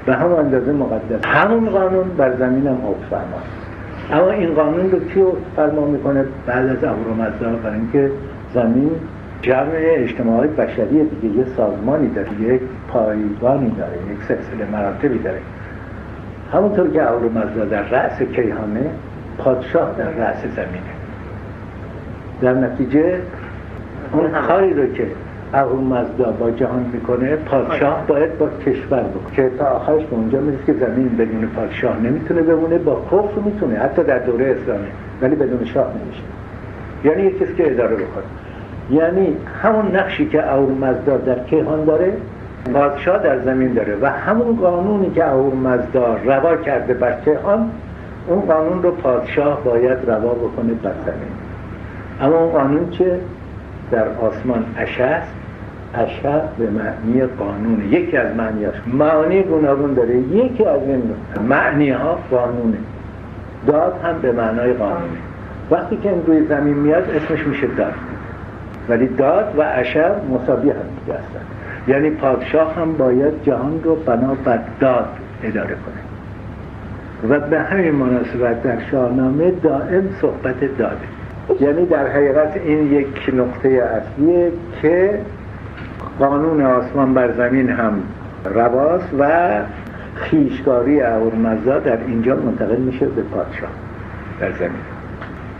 به 0.05 0.15
هم 0.15 0.33
اندازه 0.33 0.71
مقدس. 0.71 1.25
همون 1.25 1.69
قانون 1.69 2.09
بر 2.17 2.35
زمین 2.35 2.67
هم 2.67 2.77
فرماست. 3.09 3.69
اما 4.11 4.31
این 4.31 4.53
قانون 4.53 4.91
رو 4.91 4.99
کی 4.99 5.23
فرما 5.55 5.85
می‌کنه؟ 5.85 6.25
بعد 6.47 6.69
از 6.69 6.83
اهورامزدا 6.83 7.49
برای 7.63 7.75
اینکه 7.75 8.11
زمین 8.53 8.91
جمع 9.41 9.71
اجتماعی 9.73 10.49
بشری 10.49 11.03
دیگه 11.21 11.37
یه 11.37 11.45
سازمانی 11.57 12.07
داره 12.07 12.41
یک 12.41 12.61
پایگانی 12.87 13.69
داره 13.69 13.93
یک 14.11 14.23
سلسله 14.27 14.71
مراتبی 14.71 15.19
داره. 15.19 15.39
همونطور 16.53 16.89
که 16.89 17.03
اهورامزدا 17.03 17.65
در 17.65 17.81
رأس 17.81 18.21
کیهانه 18.21 18.89
پادشاه 19.37 19.95
در 19.97 20.09
رأس 20.09 20.41
زمینه. 20.41 20.98
در 22.41 22.53
نتیجه 22.53 23.19
اون 24.11 24.31
کاری 24.47 24.73
رو 24.73 24.93
که 24.93 25.07
مزدا 25.89 26.31
با 26.31 26.51
جهان 26.51 26.85
می‌کنه 26.93 27.35
پادشاه 27.35 28.07
باید 28.07 28.37
با 28.37 28.49
کشور 28.65 29.03
بکنه. 29.03 29.35
که 29.35 29.49
تا 29.59 29.65
آخرش 29.65 30.03
به 30.03 30.15
اونجا 30.15 30.39
می‌رسه 30.39 30.63
که 30.65 30.73
زمین 30.73 31.09
بدون 31.09 31.49
پادشاه 31.55 31.99
نمی‌تونه 31.99 32.41
بمونه 32.41 32.77
با 32.77 33.01
کفر 33.11 33.41
می‌تونه 33.45 33.79
حتی 33.79 34.03
در 34.03 34.19
دوره 34.19 34.45
اسلامی 34.61 34.87
ولی 35.21 35.35
بدون 35.35 35.65
شاه 35.65 35.91
نمیشه. 36.03 36.23
یعنی 37.03 37.23
یه 37.23 37.31
کسی 37.39 37.55
که 37.55 37.71
اداره 37.71 37.95
بکنه 37.95 38.23
یعنی 38.91 39.37
همون 39.61 39.95
نقشی 39.95 40.25
که 40.25 40.43
مزدا 40.81 41.17
در 41.17 41.39
کیهان 41.39 41.85
داره 41.85 42.13
پادشاه 42.73 43.23
در 43.23 43.39
زمین 43.39 43.73
داره 43.73 43.97
و 44.01 44.09
همون 44.09 44.55
قانونی 44.55 45.09
که 45.09 45.25
مزدا 45.63 46.17
روا 46.25 46.57
کرده 46.57 46.93
بر 46.93 47.13
کیهان 47.25 47.71
اون 48.27 48.41
قانون 48.41 48.83
رو 48.83 48.91
پادشاه 48.91 49.63
باید 49.63 49.97
روا 50.07 50.33
بکنه 50.33 50.73
بر 50.73 50.91
زمین. 51.05 51.48
اما 52.21 52.37
اون 52.37 52.51
قانون 52.51 52.89
چه؟ 52.89 53.19
در 53.91 54.07
آسمان 54.07 54.65
اشه 54.77 55.03
است. 55.03 55.31
اشه 55.95 56.41
به 56.57 56.69
معنی 56.69 57.25
قانونه. 57.25 57.85
یکی 57.85 58.17
از 58.17 58.35
معنیاش. 58.35 58.75
معانی 58.93 59.43
گوناگون 59.43 59.93
داره. 59.93 60.17
یکی 60.17 60.65
از 60.65 60.81
این 60.81 61.03
معنی 61.49 61.89
ها 61.89 62.19
قانونه. 62.31 62.77
داد 63.67 63.93
هم 64.03 64.21
به 64.21 64.31
معنای 64.31 64.73
قانونه. 64.73 65.17
وقتی 65.71 65.97
که 65.97 66.09
این 66.09 66.25
روی 66.25 66.45
زمین 66.45 66.73
میاد 66.73 67.09
اسمش 67.09 67.47
میشه 67.47 67.67
داد. 67.67 67.93
ولی 68.89 69.07
داد 69.07 69.53
و 69.57 69.61
اشر 69.61 70.11
مساوی 70.29 70.69
هم 70.69 70.75
دیگه 70.99 71.17
هستن. 71.17 71.41
یعنی 71.87 72.09
پادشاه 72.09 72.75
هم 72.75 72.93
باید 72.93 73.43
جهان 73.43 73.83
رو 73.83 73.95
بنا 73.95 74.33
بر 74.45 74.59
داد 74.79 75.09
اداره 75.43 75.75
کنه. 75.75 75.99
و 77.29 77.39
به 77.39 77.59
همین 77.59 77.91
مناسبت 77.91 78.63
در 78.63 78.79
شاهنامه 78.91 79.51
دائم 79.51 80.09
صحبت 80.21 80.77
داده. 80.77 81.18
یعنی 81.59 81.85
در 81.85 82.07
حقیقت 82.07 82.57
این 82.65 82.93
یک 82.93 83.29
نقطه 83.33 83.69
اصلیه 83.69 84.51
که 84.81 85.19
قانون 86.19 86.61
آسمان 86.61 87.13
بر 87.13 87.31
زمین 87.31 87.69
هم 87.69 87.93
رواست 88.45 89.09
و 89.19 89.29
خیشکاری 90.15 91.01
اورمزا 91.01 91.79
در 91.79 91.97
اینجا 92.07 92.35
منتقل 92.35 92.75
میشه 92.75 93.05
به 93.05 93.21
پادشاه 93.21 93.69
در 94.39 94.51
زمین. 94.51 94.71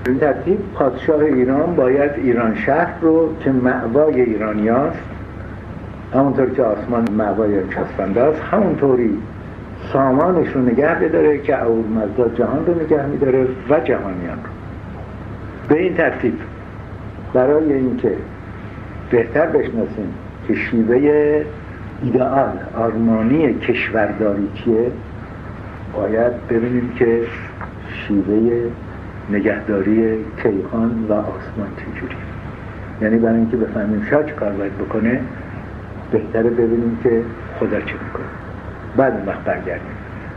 این 0.08 0.20
ترتیب 0.20 0.60
پادشاه 0.74 1.20
ایران 1.20 1.76
باید 1.76 2.12
ایران 2.16 2.56
شهر 2.56 2.94
رو 3.02 3.34
که 3.44 3.52
معوای 3.52 4.22
ایرانیاست 4.22 5.00
همونطور 6.14 6.50
که 6.50 6.64
آسمان 6.64 7.08
معوای 7.12 7.60
چسبنده 7.68 8.22
است 8.22 8.42
همونطوری 8.52 9.18
سامانش 9.94 10.48
رو 10.48 10.62
نگه 10.62 10.96
بداره 10.96 11.40
که 11.40 11.64
اورمزدا 11.64 12.30
جهان 12.30 12.66
رو 12.66 12.84
نگه 12.84 13.06
میداره 13.06 13.48
و 13.70 13.80
جهانیان 13.80 14.38
رو. 14.38 14.59
به 15.70 15.80
این 15.80 15.94
ترتیب. 15.94 16.34
برای 17.34 17.74
اینکه 17.74 18.12
بهتر 19.12 19.46
بشناسیم 19.46 20.14
که 20.48 20.56
شیوه 20.56 21.44
ایدئال 22.04 22.52
آرمانی 22.78 23.54
کشورداری 23.54 24.48
چیه 24.56 24.92
باید 25.94 26.48
ببینیم 26.48 26.92
که 27.00 27.22
شیوه 27.94 28.70
نگهداری 29.30 30.18
کیهان 30.44 31.06
و 31.10 31.14
آسمان 31.14 31.70
چجوری 31.78 32.16
یعنی 33.02 33.18
برای 33.18 33.38
اینکه 33.38 33.58
بفهمیم 33.58 34.08
شاه 34.10 34.24
چه 34.24 34.32
کار 34.32 34.52
باید 34.52 34.78
بکنه 34.78 35.22
بهتره 36.12 36.50
ببینیم 36.50 37.00
که 37.04 37.22
خدا 37.60 37.80
چه 37.80 37.94
می‌کنه. 37.94 38.26
بعد 38.98 39.24
وقت 39.28 39.40
برگردیم. 39.40 39.92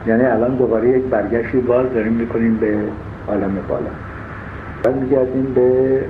یعنی 0.07 0.25
الان 0.25 0.57
دوباره 0.57 0.89
یک 0.89 1.03
برگشتی 1.03 1.59
باز 1.59 1.87
داریم 1.95 2.13
می‌کنیم 2.13 2.57
به 2.57 2.77
عالم 3.29 3.59
بالا. 3.69 3.91
میگردیم 4.91 5.55
به 5.55 6.01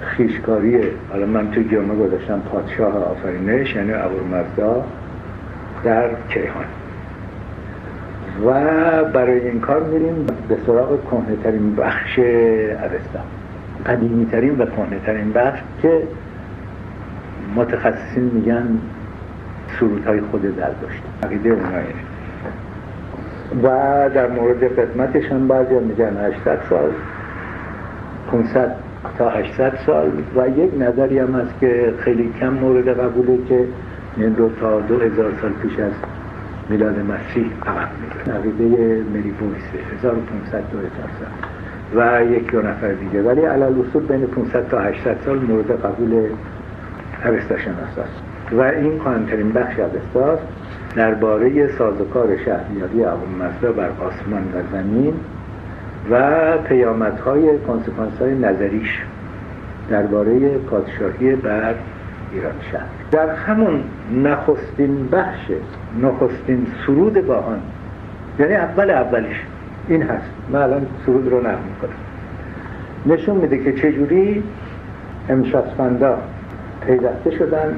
خیشکاری. 0.00 0.80
حالا 1.10 1.26
من 1.26 1.50
تو 1.50 1.62
جامعه 1.62 1.96
گذاشتم 1.96 2.40
پادشاه 2.40 2.96
آفرینش 2.96 3.74
یعنی 3.74 3.92
مزدا 4.32 4.84
در 5.84 6.10
کیهان. 6.28 6.64
و 8.46 9.04
برای 9.04 9.48
این 9.48 9.60
کار 9.60 9.82
میریم 9.82 10.26
به 10.48 10.56
سراغ 10.66 10.98
ترین 11.42 11.74
بخش 11.76 12.18
اوستا 12.18 13.20
قدیمی 13.86 14.26
ترین 14.26 14.58
و 14.58 14.66
ترین 15.06 15.32
بخش 15.32 15.60
که 15.82 16.02
متخصصین 17.56 18.30
میگن 18.34 18.78
های 20.06 20.20
خود 20.20 20.56
در 20.56 20.70
داشت 20.70 21.02
عقیده 21.22 21.50
اونایی 21.50 21.94
و 23.62 23.68
در 24.14 24.30
مورد 24.30 24.64
قدمتش 24.64 25.24
هم 25.24 25.48
بعضی 25.48 25.74
میگن 25.74 26.16
800 26.16 26.58
سال. 26.70 26.90
500 28.30 28.74
تا 29.18 29.30
800 29.30 29.78
سال 29.86 30.12
و 30.36 30.48
یک 30.48 30.70
نظری 30.78 31.18
هم 31.18 31.34
هست 31.34 31.60
که 31.60 31.94
خیلی 31.98 32.32
کم 32.40 32.48
مورد 32.48 33.00
قبوله 33.00 33.38
که 33.48 33.64
این 34.16 34.36
رو 34.36 34.50
تا 34.60 34.80
2000 34.80 35.32
سال 35.42 35.52
پیش 35.62 35.78
از 35.78 35.92
میلاد 36.68 36.94
مسیح 36.98 37.46
عقب 37.66 37.88
میگه 38.00 38.38
عقیده 38.38 39.02
مری 39.14 39.30
بویسه 39.30 39.94
1500 40.02 40.70
2000 40.70 40.90
سال. 41.20 41.28
و 41.94 42.24
یک 42.24 42.50
دو 42.50 42.62
نفر 42.62 42.92
دیگه. 42.92 43.22
ولی 43.22 43.40
علال 43.40 43.74
اصول 43.80 44.06
بین 44.06 44.26
500 44.26 44.68
تا 44.68 44.80
800 44.80 45.16
سال 45.24 45.38
مورد 45.38 45.70
قبول 45.70 46.26
اوستا 47.24 47.58
شناساست 47.58 48.22
و 48.52 48.60
این 48.60 48.98
کانترین 48.98 49.52
بخش 49.52 49.74
اوستاست 49.78 50.42
درباره 50.96 51.68
سازوکار 51.78 52.36
شهریاری 52.36 53.04
ابو 53.04 53.26
مزدا 53.26 53.72
بر 53.72 53.88
آسمان 53.88 54.42
و 54.42 54.62
زمین 54.72 55.14
و 56.10 56.56
پیامدهای 56.58 57.58
کنسپانس 57.58 58.18
های 58.18 58.34
نظریش 58.34 59.02
درباره 59.90 60.58
پادشاهی 60.58 61.36
بر 61.36 61.74
ایران 62.32 62.54
شهر. 62.72 62.86
در 63.10 63.34
همون 63.34 63.80
نخستین 64.22 65.08
بخش 65.12 65.50
نخستین 66.02 66.66
سرود 66.86 67.26
باهان 67.26 67.60
یعنی 68.38 68.54
اول 68.54 68.90
اولش 68.90 69.42
این 69.88 70.02
هست. 70.02 70.30
من 70.52 70.62
الان 70.62 70.86
سرود 71.06 71.28
رو 71.28 71.40
نقل 71.40 71.62
می‌کنم. 71.74 71.94
نشون 73.06 73.36
میده 73.36 73.58
که 73.58 73.72
چجوری 73.72 74.42
امشاسفندا 75.28 76.18
پیوسته 76.86 77.30
شدن 77.30 77.74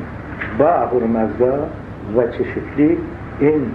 با 0.58 0.68
اهورامزدا 0.68 1.68
و 2.16 2.22
چه 2.26 2.44
شکلی 2.44 2.98
این 3.40 3.66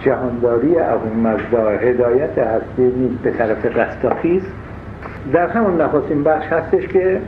جهانداری 0.00 0.78
ابو 0.78 1.14
مزدا 1.14 1.70
هدایت 1.70 2.38
هستی 2.38 3.18
به 3.22 3.30
طرف 3.30 3.76
رستاخیز. 3.76 4.42
در 5.32 5.48
همون 5.48 5.80
نخستین 5.80 6.24
بخش 6.24 6.46
هستش 6.46 6.86
که 6.88 7.20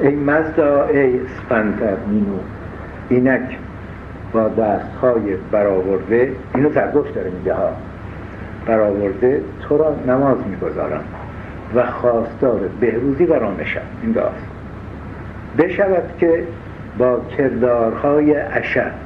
ای 0.00 0.14
مزدا 0.14 0.84
ای 0.84 1.20
اسپنتر 1.20 1.96
مینو 2.08 2.38
اینک 3.08 3.58
با 4.32 4.48
دستهای 4.48 5.36
برآورده 5.50 6.32
اینو 6.54 6.70
زردوش 6.70 7.10
داره 7.10 7.30
میگه 7.30 7.54
ها 7.54 7.68
برآورده 8.66 9.40
تو 9.60 9.78
را 9.78 9.96
نماز 10.06 10.36
می‌گذارم 10.50 11.04
و 11.74 11.86
خواستار 11.86 12.60
بهروزی 12.80 13.24
و 13.24 13.34
رامشم 13.34 13.80
این 14.02 14.12
داست. 14.12 14.46
بشود 15.58 16.12
که 16.18 16.44
با 16.98 17.20
کردارهای 17.38 18.36
اشد 18.36 19.03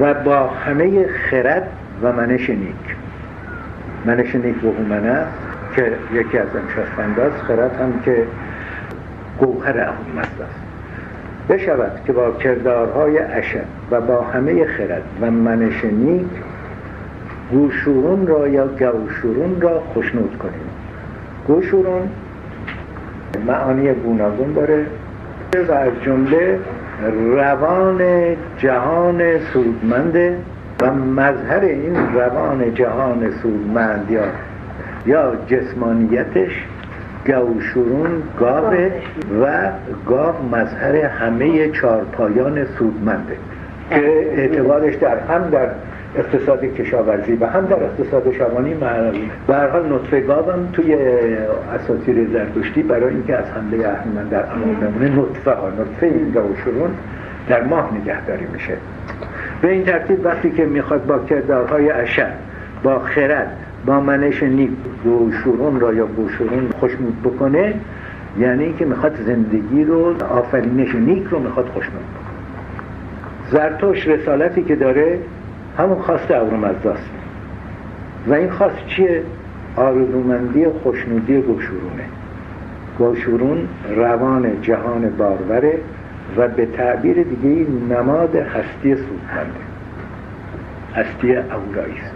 و 0.00 0.14
با 0.14 0.46
همه 0.46 1.06
خرد 1.06 1.68
و 2.02 2.12
منش 2.12 2.50
نیک. 2.50 2.96
منش 4.04 4.34
نیک 4.34 4.64
و 4.64 4.66
هومنه 4.66 5.24
که 5.76 5.92
یکی 6.12 6.38
از 6.38 6.48
انشاستنده 6.56 7.22
است. 7.22 7.42
خرد 7.42 7.80
هم 7.80 8.00
که 8.04 8.26
گوهر 9.38 9.80
اهومست 9.80 10.40
است. 10.40 10.60
بشود 11.48 12.00
که 12.06 12.12
با 12.12 12.30
کردارهای 12.30 13.18
اشد 13.18 13.64
و 13.90 14.00
با 14.00 14.22
همه 14.22 14.64
خرد 14.64 15.02
و 15.20 15.30
منش 15.30 15.84
نیک 15.84 16.26
گوشورون 17.50 18.26
را 18.26 18.48
یا 18.48 18.66
گوشورون 18.66 19.60
را 19.60 19.80
خوشنود 19.94 20.38
کنیم. 20.38 20.70
گوشورون 21.46 22.08
معانی 23.46 23.92
گوناگون 23.92 24.52
داره. 24.52 24.86
و 25.68 25.72
از 25.72 25.92
جمله 26.04 26.58
روان 27.08 28.02
جهان 28.58 29.38
سودمند 29.52 30.16
و 30.82 30.92
مظهر 30.94 31.60
این 31.60 31.96
روان 32.14 32.74
جهان 32.74 33.30
سودمند 33.42 34.10
یا 34.10 34.22
یا 35.06 35.32
جسمانیتش 35.46 36.66
گوشورون 37.26 38.22
گاوه 38.38 38.90
و 39.42 39.70
گاو 40.06 40.34
مظهر 40.52 40.96
همه 40.96 41.68
چارپایان 41.70 42.66
سودمنده. 42.78 43.36
که 43.90 44.30
اعتبارش 44.36 44.94
در 44.94 45.18
هم 45.18 45.50
در 45.50 45.68
اقتصاد 46.16 46.64
کشاورزی 46.64 47.32
و 47.32 47.46
هم 47.46 47.66
در 47.66 47.82
اقتصاد 47.84 48.32
شبانی 48.32 48.74
به 49.46 49.54
هر 49.54 49.68
حال 49.68 49.92
نطفه 49.92 50.20
گاو 50.20 50.50
هم 50.50 50.68
توی 50.72 50.94
اساطیر 51.74 52.28
زرتشتی 52.32 52.82
برای 52.82 53.14
اینکه 53.14 53.36
از 53.36 53.44
حمله 53.44 53.88
اهریمن 53.88 54.24
در 54.24 54.44
امان 54.52 54.74
بمونه 54.74 55.08
نطفه 55.08 55.50
ها 55.50 55.68
نطفه 55.68 56.06
این 56.06 56.30
گوشورون 56.30 56.90
در 57.48 57.62
ماه 57.62 57.90
نگهداری 57.94 58.46
میشه. 58.52 58.72
به 59.62 59.70
این 59.70 59.84
ترتیب 59.84 60.26
وقتی 60.26 60.50
که 60.50 60.64
می‌خواد 60.64 61.06
با 61.06 61.18
کردارهای 61.18 61.90
اشر 61.90 62.32
با 62.82 62.98
خرد 62.98 63.56
با 63.86 64.00
منش 64.00 64.42
نیک 64.42 64.70
گوشورون 65.04 65.80
را 65.80 65.94
یا 65.94 66.06
گوشورون 66.06 66.70
خوشنود 66.80 67.22
بکنه 67.22 67.74
یعنی 68.38 68.72
که 68.72 68.84
می‌خواد 68.84 69.16
زندگی 69.26 69.84
رو 69.84 70.14
آفرینش 70.24 70.94
نیک 70.94 71.24
رو 71.30 71.38
می‌خواد 71.38 71.66
خوشنود 71.66 72.02
بکنه. 72.02 72.30
زرتوش 73.50 74.08
رسالتی 74.08 74.62
که 74.62 74.76
داره 74.76 75.18
همون 75.80 76.02
خواست 76.02 76.30
اورامزداست 76.30 77.10
و 78.26 78.32
این 78.32 78.50
خواست 78.50 78.86
چیه؟ 78.86 79.22
آرزومندی 79.76 80.66
خوشنودی 80.68 81.40
گوشورونه 81.40 82.04
گوشورون 82.98 83.68
روان 83.96 84.62
جهان 84.62 85.10
باروره 85.18 85.78
و 86.36 86.48
به 86.48 86.66
تعبیر 86.66 87.22
دیگه 87.22 87.66
نماد 87.90 88.36
هستی 88.36 88.96
سودمنده 88.96 89.60
هستی 90.94 91.36
اورایی 91.36 92.00
است. 92.04 92.14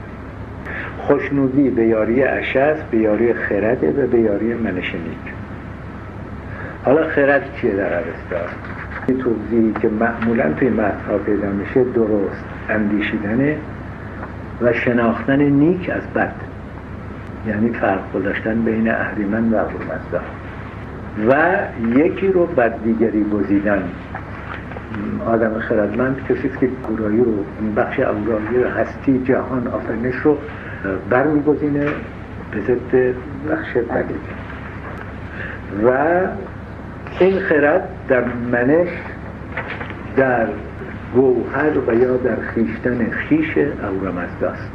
خوشنودی 0.99 1.71
به 1.71 1.87
یاری 1.87 2.23
اشس 2.23 2.77
به 2.91 2.99
یاری 2.99 3.35
خرده 3.35 3.91
و 3.91 4.07
به 4.07 4.21
یاری 4.21 4.55
منشنیک 4.55 5.25
حالا 6.85 7.09
خرد 7.09 7.43
چیه 7.61 7.77
در 7.77 7.93
عرستان 7.93 8.49
توضیحی 9.07 9.73
که 9.83 9.89
معمولا 9.89 10.53
توی 10.53 10.69
متنها 10.69 11.19
پیدا 11.27 11.49
میشه 11.49 11.85
درست. 11.85 12.54
اندیشیدن 12.69 13.57
و 14.61 14.73
شناختن 14.73 15.43
نیک 15.43 15.91
از 15.91 16.03
بد. 16.15 16.35
یعنی 17.49 17.71
فرق 17.71 18.13
گذاشتن 18.15 18.63
بین 18.63 18.91
اهریمن 18.91 19.51
و 19.51 19.57
ابوالمزدا 19.57 20.21
و 21.29 21.57
یکی 21.99 22.29
رو 22.29 22.47
بد 22.47 22.83
دیگری 22.85 23.25
گزیدن. 23.25 23.83
آدم 25.27 25.59
خردمند 25.59 26.17
کسی 26.29 26.51
که 26.61 26.69
گورایی 26.89 27.19
رو 27.19 27.45
بخش 27.77 27.99
اورایی 27.99 28.65
رو 28.65 28.71
هستی 28.71 29.23
جهان 29.25 29.67
آفرینش 29.67 30.15
رو 30.15 30.39
برمیگزینه 31.11 31.87
به 32.51 32.61
ضد 32.61 33.15
بخش 33.51 33.77
بدی. 33.77 34.15
و 35.87 35.91
این 37.21 37.41
خرد 37.41 37.89
در 38.09 38.25
منش 38.53 38.89
در 40.17 40.47
گوهر 41.15 41.79
و 41.87 41.95
یا 41.95 42.17
در 42.17 42.37
خیشتن 42.37 43.11
خیش 43.11 43.59
اورامزدا 43.59 44.51
است. 44.51 44.71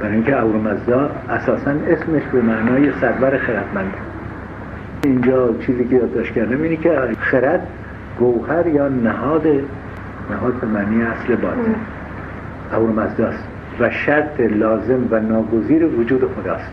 برای 0.00 0.14
اینکه 0.14 0.42
اورامزدا 0.42 1.10
اساسا 1.30 1.70
اسمش 1.70 2.22
به 2.32 2.40
معنای 2.40 2.92
سرور 3.00 3.38
خردمند. 3.38 3.92
اینجا 5.04 5.54
چیزی 5.66 5.84
که 5.84 5.96
یادداشت 5.96 6.34
کردم 6.34 6.62
اینه 6.62 6.76
که 6.76 6.98
خرد 7.20 7.66
گوهر 8.18 8.66
یا 8.66 8.88
نهاد 8.88 9.46
نهاد 10.30 10.54
به 10.60 10.66
معنی 10.66 11.02
اصل 11.02 11.34
باطن. 11.34 11.74
اورامزدا 12.72 13.26
است 13.26 13.44
و 13.80 13.90
شرط 13.90 14.40
لازم 14.40 15.06
و 15.10 15.20
ناگزیر 15.20 15.84
وجود 15.84 16.30
خداست 16.36 16.72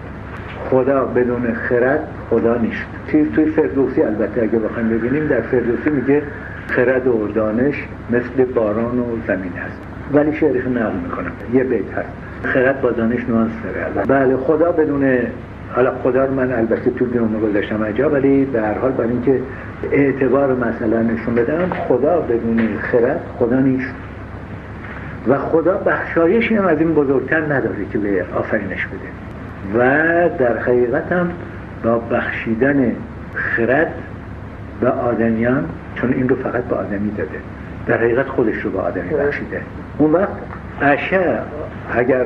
خدا 0.70 1.06
بدون 1.06 1.54
خرد 1.54 2.08
خدا 2.30 2.58
نیست. 2.58 2.86
چیز 3.12 3.32
توی 3.36 3.46
فردوسی 3.46 4.02
البته 4.02 4.44
اگه 4.44 4.60
بخوایم 4.60 4.90
ببینیم 4.90 5.28
در 5.28 5.42
فردوسی 5.42 5.90
میگه 5.90 6.22
خرد 6.68 7.08
و 7.08 7.28
دانش 7.28 7.76
مثل 8.10 8.46
باران 8.54 9.00
و 9.00 9.06
زمین 9.28 9.52
هست 9.52 9.78
ولی 10.14 10.38
شعرش 10.38 10.66
نقل 10.66 10.96
می‌کنم. 11.04 11.32
یه 11.54 11.64
بیت 11.64 11.94
هست. 11.94 12.10
خرد 12.44 12.82
با 12.82 12.92
دانش 12.92 13.20
نوانس 13.30 13.52
داره 13.64 14.06
بله 14.06 14.38
خدا 14.38 14.72
بدون 14.72 15.18
حالا 15.76 15.92
خدا 16.04 16.26
رو 16.26 16.34
من 16.34 16.52
البته 16.52 16.92
تو 16.92 17.06
بیرون 17.06 17.40
گذاشتم 17.40 17.82
اجا 17.82 18.10
ولی 18.10 18.46
به 18.46 18.62
هر 18.62 18.74
حال 18.74 18.92
برای 18.92 19.10
اینکه 19.10 19.40
اعتبار 19.92 20.56
مثلا 20.56 21.02
نشون 21.02 21.36
بدم 21.36 21.70
خدا 21.88 22.20
بدون 22.20 22.68
خرد 22.82 23.22
خدا 23.40 23.60
نیست. 23.60 23.94
و 25.28 25.38
خدا 25.38 25.78
بخشایشی 25.78 26.56
هم 26.56 26.66
از 26.66 26.80
این 26.80 26.94
بزرگتر 26.94 27.42
نداره 27.42 27.86
که 27.92 27.98
به 27.98 28.26
آفرینش 28.36 28.88
بده. 28.88 29.10
و 29.80 30.30
در 30.40 30.58
حقیقت 30.58 31.12
هم 31.12 31.32
با 31.84 32.00
بخشیدن 32.00 32.92
خرد 33.36 33.94
به 34.82 34.90
آدمیان 34.90 35.66
چون 35.96 36.14
این 36.14 36.30
رو 36.30 36.36
فقط 36.36 36.64
به 36.64 36.76
آدمی 36.76 37.12
داده. 37.12 37.40
در 37.88 37.98
حقیقت 37.98 38.28
خودش 38.28 38.56
رو 38.56 38.70
به 38.70 38.80
آدمی 38.80 39.10
بخشیده. 39.10 39.62
اون 39.98 40.12
وقت 40.12 40.30
اشع 40.82 41.40
اگر 41.94 42.26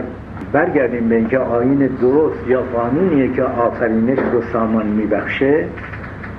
برگردیم 0.51 1.10
به 1.10 1.15
اینکه 1.15 1.38
آین 1.38 1.88
درست 2.01 2.47
یا 2.47 2.62
قانونیه 2.62 3.34
که 3.34 3.43
آفرینش 3.43 4.19
رو 4.34 4.41
سامان 4.53 4.86
میبخشه 4.86 5.65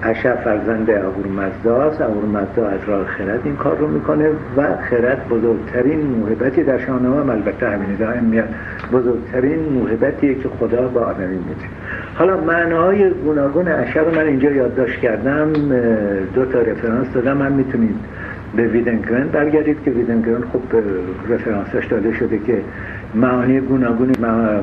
اشع 0.02 0.34
فرزند 0.34 0.90
اهورمزدا 0.90 1.82
است. 1.82 2.00
اهورمزدا 2.00 2.68
از 2.68 2.80
راه 2.86 3.06
خرد 3.06 3.40
این 3.44 3.56
کار 3.56 3.76
رو 3.76 3.88
می‌کنه 3.88 4.28
و 4.56 4.76
خرد 4.90 5.28
بزرگترین 5.28 6.00
موهبتی 6.00 6.62
در 6.64 6.78
شاهنامه 6.78 7.20
هم 7.20 7.30
البته 7.30 7.78
دائم 7.98 8.24
میاد. 8.24 8.48
بزرگترین 8.92 9.58
موهبتیه 9.72 10.34
که 10.34 10.48
خدا 10.60 10.88
با 10.88 11.00
آدمی 11.00 11.36
میده. 11.36 11.66
حالا 12.14 12.36
معناهای 12.36 13.10
گوناگون 13.10 13.68
اشع 13.68 14.00
رو 14.00 14.14
من 14.14 14.26
اینجا 14.26 14.50
یادداشت 14.50 15.00
کردم 15.00 15.52
دو 16.34 16.44
تا 16.44 16.60
رفرانس 16.60 17.12
دادم. 17.14 17.42
هم 17.42 17.52
می‌تونید 17.52 17.96
به 18.56 18.66
ویدنگرن 18.66 19.28
برگردید 19.28 19.82
که 19.84 19.90
ویدنگرن 19.90 20.40
خب 20.52 20.60
رفرانسش 21.28 21.86
داده 21.86 22.12
شده 22.12 22.38
که 22.38 22.62
معانی 23.14 23.60
گوناگون 23.60 24.12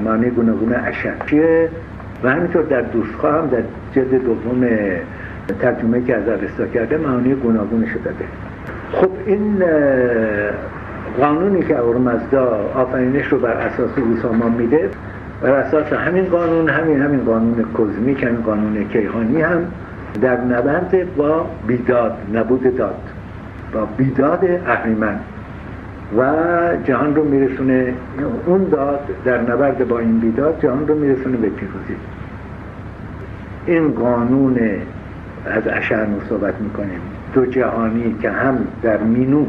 معانی 0.06 0.30
گوناگون 0.30 0.74
اشع 0.74 1.12
چیه؟ 1.30 1.70
و 2.24 2.30
همینطور 2.30 2.64
در 2.64 2.82
دوستخواه 2.82 3.34
هم 3.34 3.48
در 3.48 3.62
جلد 3.96 4.24
دوم 4.24 4.68
ترجمه 5.60 6.04
که 6.04 6.16
از 6.16 6.28
ارستا 6.28 6.68
کرده 6.68 6.98
معانی 6.98 7.34
گوناگونش 7.34 7.90
داده. 8.06 8.26
خب 8.92 9.10
این 9.26 9.64
قانونی 11.20 11.62
که 11.64 11.78
اورمزدا 11.78 12.72
آفرینش 12.76 13.28
رو 13.28 13.40
بر 13.40 13.52
اساس 13.52 13.98
او 13.98 14.18
سامان 14.22 14.52
میده 14.52 14.90
بر 15.42 15.52
اساس 15.52 15.94
همین 15.94 16.26
قانون 16.26 16.70
همین 16.70 17.02
همین 17.02 17.24
قانون 17.26 17.66
کزمیک 17.78 18.24
همین 18.24 18.42
قانون 18.42 18.88
کیهانی 18.88 19.42
هم 19.42 19.62
در 20.22 20.42
نبرد 20.42 21.16
با 21.16 21.46
بیداد 21.68 22.18
نبود 22.34 22.78
داد 22.78 23.02
با 23.74 23.86
بیداد 23.98 24.46
اهریمن 24.68 25.20
و 26.18 26.24
جهان 26.84 27.16
رو 27.16 27.24
میرسونه 27.24 27.94
اون 28.46 28.64
داد 28.64 29.00
در 29.26 29.42
نبرد 29.42 29.88
با 29.88 30.00
این 30.00 30.20
بیداد 30.20 30.60
جهان 30.62 30.88
رو 30.88 30.96
میرسونه 30.96 31.38
به 31.38 31.50
پیروزی. 31.50 31.96
این 33.66 33.92
قانون 33.92 34.60
از 35.46 35.68
اشعر 35.68 36.06
صحبت 36.30 36.62
می‌کنیم. 36.62 37.00
دو 37.34 37.46
جهانی 37.46 38.16
که 38.22 38.30
هم 38.30 38.58
در 38.82 38.98
مینو 38.98 39.46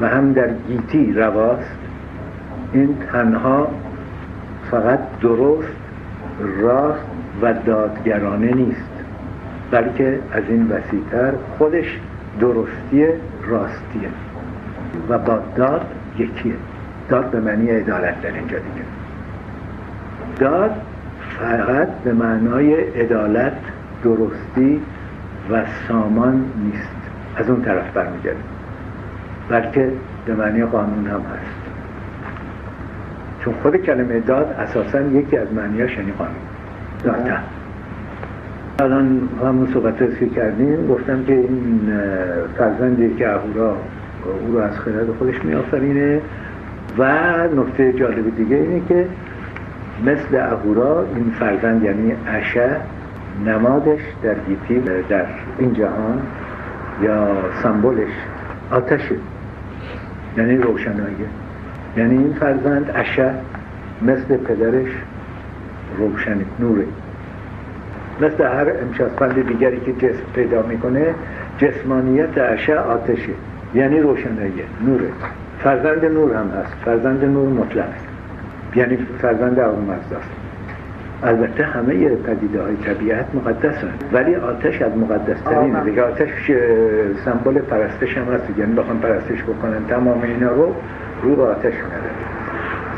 و 0.00 0.08
هم 0.08 0.32
در 0.32 0.48
گیتی 0.68 1.12
رواست 1.12 1.78
این 2.72 2.96
تنها 3.12 3.68
فقط 4.70 4.98
درست 5.20 5.68
راست 6.38 7.04
و 7.42 7.52
دادگرانه 7.52 8.54
نیست. 8.54 8.90
بلکه 9.70 10.18
از 10.32 10.42
این 10.48 10.66
وسیعتر 10.66 11.32
خودش 11.58 12.00
درستی 12.40 13.06
راستیه. 13.46 14.08
و 15.08 15.18
با 15.18 15.38
داد 15.56 15.86
یکیه. 16.18 16.54
داد 17.08 17.30
به 17.30 17.40
معنی 17.40 17.70
عدالت 17.70 18.22
در 18.22 18.32
اینجا 18.32 18.58
دیگه. 18.58 18.84
داد 20.38 20.70
فقط 21.38 21.88
به 21.88 22.12
معنای 22.12 22.74
عدالت 22.74 23.56
درستی 24.04 24.80
و 25.50 25.64
سامان 25.88 26.44
نیست. 26.64 27.00
از 27.36 27.50
اون 27.50 27.62
طرف 27.62 27.92
برمیگرده 27.94 28.40
بلکه 29.48 29.92
به 30.26 30.34
معنی 30.34 30.64
قانون 30.64 31.06
هم 31.06 31.20
هست. 31.20 31.59
چون 33.44 33.54
خود 33.62 33.76
کلمه 33.76 34.20
داد 34.20 34.56
اساسا 34.58 35.00
یکی 35.00 35.36
از 35.36 35.52
معنیاش 35.52 35.96
یعنی 35.96 36.12
قانون 36.12 36.34
دادن 37.04 37.42
الان 38.80 39.28
همون 39.42 39.68
صحبت 39.74 40.18
که 40.18 40.28
کردیم 40.28 40.86
گفتم 40.86 41.24
که 41.24 41.32
این 41.32 41.80
فرزندی 42.58 43.14
که 43.14 43.28
اهورا 43.28 43.76
او 44.46 44.52
رو 44.52 44.58
از 44.58 44.78
خرد 44.78 45.10
خودش 45.18 45.44
میآفرینه. 45.44 46.20
و 46.98 47.04
نکته 47.56 47.92
جالب 47.92 48.36
دیگه 48.36 48.56
اینه 48.56 48.82
که 48.88 49.06
مثل 50.06 50.36
اهورا 50.36 51.06
این 51.16 51.32
فرزند 51.38 51.82
یعنی 51.82 52.12
اشه 52.26 52.76
نمادش 53.46 54.00
در 54.22 54.34
گیتی 54.34 54.80
در 55.08 55.26
این 55.58 55.74
جهان 55.74 56.22
یا 57.02 57.28
سمبولش 57.62 58.10
آتشه. 58.70 59.14
یعنی 60.36 60.56
روشنایی. 60.56 61.14
یعنی 61.96 62.18
این 62.18 62.32
فرزند 62.32 62.90
اشه 62.94 63.30
مثل 64.02 64.36
پدرش 64.36 64.90
روشن 65.98 66.36
نوره. 66.60 66.84
مثل 68.20 68.44
هر 68.44 68.72
امشاسپند 68.82 69.48
دیگری 69.48 69.80
که 69.80 69.92
جسم 69.92 70.22
پیدا 70.34 70.62
می‌کنه 70.62 71.14
جسمانیت 71.58 72.38
اشع 72.38 72.76
آتشه. 72.76 73.32
یعنی 73.74 74.00
روشنایی 74.00 74.52
نوره. 74.86 75.08
فرزند 75.62 76.04
نور 76.04 76.34
هم 76.34 76.50
هست. 76.50 76.74
فرزند 76.84 77.24
نور 77.24 77.48
مطلق. 77.48 77.84
یعنی 78.76 78.98
فرزند 79.22 79.58
اون 79.58 79.90
است. 79.90 80.14
البته 81.22 81.64
همه 81.64 82.08
پدیده 82.08 82.62
های 82.62 82.76
طبیعت 82.76 83.26
مقدس 83.34 83.74
هست 83.74 84.04
ولی 84.12 84.34
آتش 84.34 84.82
از 84.82 84.92
مقدس 84.96 85.40
ترین 85.40 85.82
دیگه 85.82 86.02
آتش 86.02 86.28
سمبل 87.24 87.58
پرستش 87.58 88.18
هم 88.18 88.34
هست. 88.34 88.58
یعنی 88.58 88.72
بخوام 88.72 88.98
پرستش 88.98 89.42
بکنن 89.42 89.86
تمام 89.88 90.22
اینا 90.22 90.52
رو 90.52 90.74
رو 91.22 91.36
به 91.36 91.42
آتش 91.42 91.74
میاره 91.74 92.10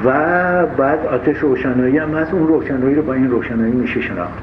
و 0.04 0.66
بعد 0.66 1.06
آتش 1.06 1.38
روشنایی 1.38 1.98
هم 1.98 2.14
هست 2.14 2.34
اون 2.34 2.46
روشنایی 2.46 2.94
رو 2.94 3.02
با 3.02 3.12
این 3.12 3.30
روشنایی 3.30 3.72
میشه 3.72 4.00
شناخت. 4.00 4.42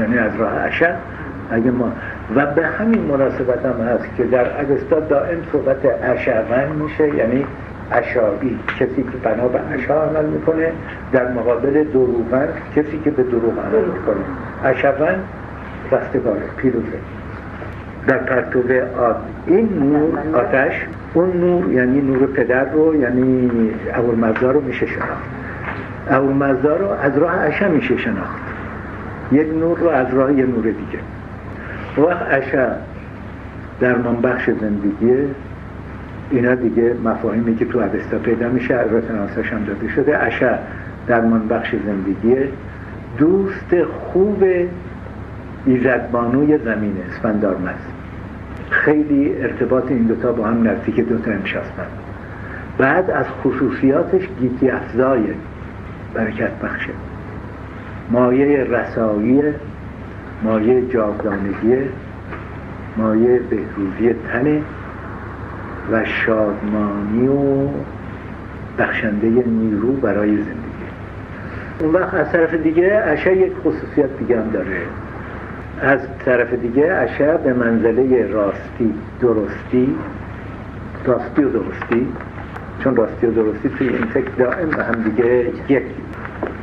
یعنی 0.00 0.18
از 0.18 0.36
راه 0.38 0.52
اشد 0.52 0.94
اگه 1.50 1.70
ما 1.70 1.92
و 2.36 2.46
به 2.46 2.66
همین 2.66 3.00
مناسبت 3.00 3.66
هم 3.66 3.86
هست 3.86 4.16
که 4.16 4.24
در 4.24 4.60
اگستا 4.60 5.00
دائم 5.00 5.38
صحبت 5.52 5.76
اشعون 6.02 6.68
میشه 6.82 7.14
یعنی 7.14 7.46
اشعبی 7.92 8.58
کسی 8.80 9.02
که 9.02 9.18
بنا 9.22 9.48
به 9.48 9.60
اشعا 9.72 10.02
عمل 10.02 10.24
می‌کنه 10.24 10.72
در 11.12 11.32
مقابل 11.32 11.84
دروغن 11.84 12.48
کسی 12.76 13.00
که 13.04 13.10
به 13.10 13.22
دروغ 13.22 13.52
عمل 13.58 13.84
می‌کنه. 13.84 14.24
اشعون 14.64 15.14
رستگاره 15.92 16.42
پیروزه. 16.56 16.98
در 18.06 18.18
پرتوب 18.18 18.70
آد 18.98 19.16
این 19.46 19.68
نور 19.78 20.18
آتش 20.34 20.86
اون 21.14 21.36
نور 21.36 21.72
یعنی 21.72 22.00
نور 22.00 22.26
پدر 22.26 22.64
رو 22.64 22.96
یعنی 22.96 23.50
اول 23.94 24.34
رو 24.34 24.60
میشه 24.60 24.86
شناخت. 24.86 25.24
اول 26.10 26.78
رو 26.78 26.88
از 26.88 27.18
راه 27.18 27.34
اشع 27.34 27.68
میشه 27.68 27.96
شناخت. 27.96 28.40
یک 29.32 29.48
نور 29.48 29.78
رو 29.78 29.88
از 29.88 30.14
راه 30.14 30.32
یه 30.32 30.46
نور 30.46 30.64
دیگه. 30.64 30.98
وقت 31.98 32.26
اشع 32.30 32.68
در 33.80 33.94
بخش 33.94 34.50
زندگی 34.50 35.14
اینا 36.30 36.54
دیگه 36.54 36.94
مفاهیمی 37.04 37.56
که 37.56 37.64
تو 37.64 37.80
عدستا 37.80 38.18
پیدا 38.18 38.48
میشه 38.48 38.74
رتناسش 38.74 39.52
هم 39.52 39.64
داده 39.64 39.88
شده. 39.88 40.18
اشع 40.18 40.56
در 41.06 41.20
بخش 41.20 41.74
زندگی 41.86 42.36
دوست 43.18 43.84
خوب 43.84 44.44
ایزدبانوی 45.66 46.58
زمینه 46.58 47.00
اسفندار 47.10 47.56
مست. 47.56 47.99
خیلی 48.70 49.34
ارتباط 49.42 49.90
این 49.90 50.02
دوتا 50.02 50.32
با 50.32 50.44
هم 50.44 50.68
نزدیک 50.68 51.00
دوتا 51.00 51.30
امشاستن 51.30 51.86
بعد 52.78 53.10
از 53.10 53.26
خصوصیاتش 53.26 54.28
گیتی 54.40 54.70
افزای 54.70 55.24
برکت 56.14 56.50
بخشه 56.50 56.92
مایه 58.10 58.64
رسایی 58.64 59.42
مایه 60.42 60.88
جاودانگی 60.88 61.76
مایه 62.96 63.38
بهروزی 63.38 64.14
تنه 64.32 64.62
و 65.92 66.04
شادمانی 66.04 67.28
و 67.28 67.68
بخشنده 68.78 69.26
نیرو 69.28 69.92
برای 69.92 70.36
زندگی. 70.36 70.60
اون 71.80 71.92
وقت 71.92 72.14
از 72.14 72.32
طرف 72.32 72.54
دیگه 72.54 73.02
اشعه 73.06 73.36
یک 73.36 73.52
خصوصیت 73.64 74.18
دیگه 74.18 74.40
هم 74.40 74.50
داره. 74.50 74.76
از 75.80 76.00
طرف 76.24 76.52
دیگه 76.52 76.92
اشعه 76.92 77.36
به 77.36 77.52
منزله 77.52 78.26
راستی 78.26 78.94
درستی 79.20 79.94
راستی 81.04 81.44
و 81.44 81.48
درستی 81.50 82.06
چون 82.84 82.96
راستی 82.96 83.26
و 83.26 83.30
درستی 83.30 83.68
توی 83.68 83.88
این 83.88 84.04
فکر 84.04 84.30
دائم 84.38 84.70
به 84.70 84.84
هم 84.84 85.02
دیگه 85.02 85.46
یک 85.68 85.82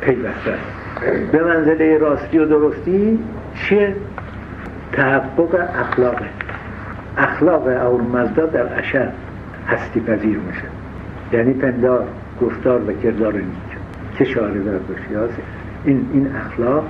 پیوسته 0.01 0.53
به 1.31 1.43
منزله 1.43 1.97
راستی 1.97 2.37
و 2.37 2.45
درستی 2.45 3.19
چیه؟ 3.55 3.95
تحقق 4.91 5.69
اخلاقه 5.79 6.25
اخلاق 7.17 7.67
اول 7.67 8.01
مزدا 8.01 8.45
در 8.45 8.79
اشر 8.79 9.11
هستی 9.67 9.99
پذیر 9.99 10.37
میشه. 10.37 10.67
یعنی 11.33 11.53
پندار 11.53 12.07
گفتار 12.41 12.81
و 12.89 12.93
کردار 13.03 13.33
نیک 13.33 13.77
که 14.17 14.25
شعار 14.25 14.51
در 14.51 14.79
این 15.85 16.09
این 16.13 16.35
اخلاق 16.35 16.83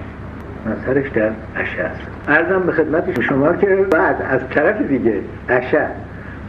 مظهرش 0.65 1.09
در 1.09 1.29
اشر 1.55 1.81
است. 1.81 2.01
ارزم 2.27 2.59
به 2.59 2.71
خدمت 2.71 3.21
شما 3.21 3.53
که 3.53 3.67
بعد 3.91 4.15
از 4.29 4.41
طرف 4.49 4.81
دیگه 4.81 5.13
اشر 5.49 5.87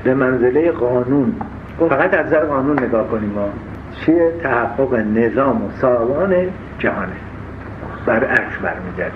به 0.05 0.15
منزله 0.15 0.71
قانون 0.71 1.33
فقط 1.79 2.15
از 2.15 2.31
در 2.31 2.45
قانون 2.45 2.83
نگاه 2.83 3.09
کنیم 3.09 3.31
ما 3.31 3.49
چیه 4.01 4.33
تحقق 4.43 4.95
نظام 4.95 5.65
و 5.65 5.71
سالان 5.81 6.35
جهانه 6.79 7.13
برعکس 8.07 8.59
برمیگرده. 8.63 9.13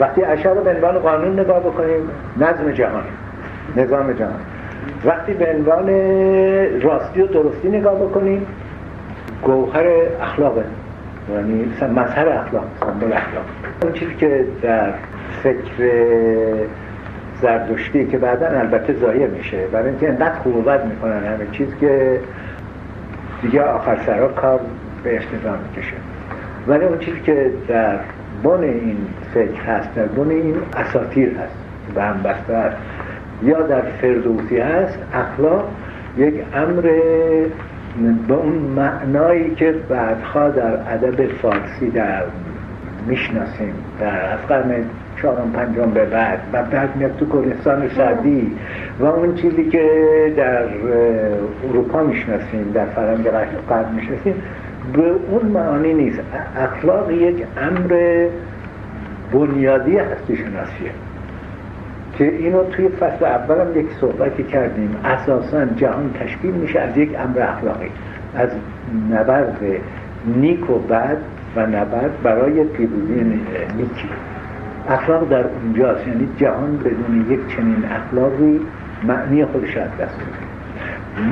وقتی 0.00 0.24
اشر 0.24 0.54
رو 0.54 0.64
به 0.64 0.70
عنوان 0.70 0.98
قانون 0.98 1.40
نگاه 1.40 1.60
بکنیم 1.60 2.10
نظم 2.36 2.72
جهان 2.72 3.04
نظام 3.76 4.12
جهان. 4.12 4.40
وقتی 5.04 5.34
به 5.34 5.52
عنوان 5.54 5.88
راستی 6.82 7.22
و 7.22 7.26
درستی 7.26 7.68
نگاه 7.68 7.94
بکنیم 7.94 8.46
گوهر 9.42 9.86
اخلاقه 10.22 10.64
یعنی 11.34 11.72
مظهر 11.96 12.28
اخلاق 12.28 12.64
سمبل 12.80 13.12
اخلاق. 13.12 13.44
اون 13.82 13.92
چیزی 13.92 14.14
که 14.14 14.44
در 14.62 14.92
فکر 15.42 15.88
زردشتی 17.42 18.06
که 18.06 18.18
بعدا 18.18 18.46
البته 18.46 18.92
ضایع 18.92 19.26
میشه. 19.26 19.66
برای 19.72 19.88
اینکه 19.88 20.08
انقدر 20.08 20.34
خوبت 20.34 20.84
می‌کنن 20.84 21.24
همه 21.24 21.46
چیز 21.52 21.68
که 21.80 22.20
دیگه 23.42 23.62
آخر 23.62 23.98
سرا 24.06 24.28
کار 24.28 24.60
به 25.04 25.16
اشتباه 25.16 25.58
می‌کشه. 25.68 25.96
ولی 26.66 26.84
اون 26.84 26.98
چیزی 26.98 27.20
که 27.20 27.50
در 27.68 27.98
بن 28.44 28.62
این 28.62 28.96
فکر 29.34 29.62
هست 29.62 29.94
در 29.94 30.04
بن 30.06 30.30
این 30.30 30.54
اساتیر 30.76 31.28
هست 31.28 31.54
به 31.94 32.02
هم 32.02 32.22
بسته 32.22 32.72
یا 33.42 33.62
در 33.62 33.80
فردوسی 33.80 34.58
هست 34.58 34.98
اخلاق 35.14 35.68
یک 36.16 36.34
امر 36.54 36.90
به 38.28 38.34
اون 38.34 38.54
معنایی 38.54 39.54
که 39.54 39.74
بعدها 39.88 40.48
در 40.48 40.94
ادب 40.94 41.26
فارسی 41.26 41.90
در 41.90 42.22
می‌شناسیم. 43.06 43.74
در 44.00 44.32
از 44.32 44.46
قرن 44.48 44.70
چهارم 45.22 45.52
پنجم 45.52 45.90
به 45.90 46.04
بعد. 46.04 46.38
و 46.52 46.62
بعد 46.62 46.96
میاد 46.96 47.16
تو 47.16 47.26
کلستان 47.26 47.88
سعدی 47.88 48.56
و 49.00 49.04
اون 49.04 49.34
چیزی 49.34 49.64
که 49.64 49.88
در 50.36 50.64
اروپا 51.68 52.02
می‌شناسیم 52.02 52.70
در 52.74 52.86
فرنگ 52.86 53.26
قرن 53.68 53.94
می‌شناسیم 53.94 54.34
به 54.92 55.02
اون 55.30 55.46
معانی 55.46 55.94
نیست. 55.94 56.20
اخلاق 56.56 57.10
یک 57.10 57.44
امر 57.56 58.26
بنیادی 59.32 59.96
هستی 59.98 60.36
شناسیه 60.36 60.90
که 62.18 62.24
اینو 62.24 62.64
توی 62.64 62.88
فصل 62.88 63.24
اول 63.24 63.60
هم 63.60 63.80
یک 63.80 63.86
صحبتی 64.00 64.42
کردیم. 64.42 64.96
اساسا 65.04 65.64
جهان 65.64 66.12
تشکیل 66.20 66.50
میشه 66.50 66.80
از 66.80 66.96
یک 66.96 67.10
امر 67.18 67.42
اخلاقی. 67.42 67.90
از 68.34 68.50
نبرد 69.10 69.58
نیک 70.36 70.70
و 70.70 70.78
بد 70.78 71.18
و 71.56 71.66
نبرد 71.66 72.22
برای 72.22 72.64
پیروزی 72.64 73.24
نیکی. 73.76 74.08
اخلاق 74.88 75.28
در 75.28 75.44
اونجاست. 75.46 76.08
یعنی 76.08 76.28
جهان 76.36 76.76
بدون 76.76 77.26
یک 77.30 77.56
چنین 77.56 77.84
اخلاقی 77.84 78.60
معنی 79.04 79.44
خودش 79.44 79.76
از 79.76 79.90
دست 80.00 80.47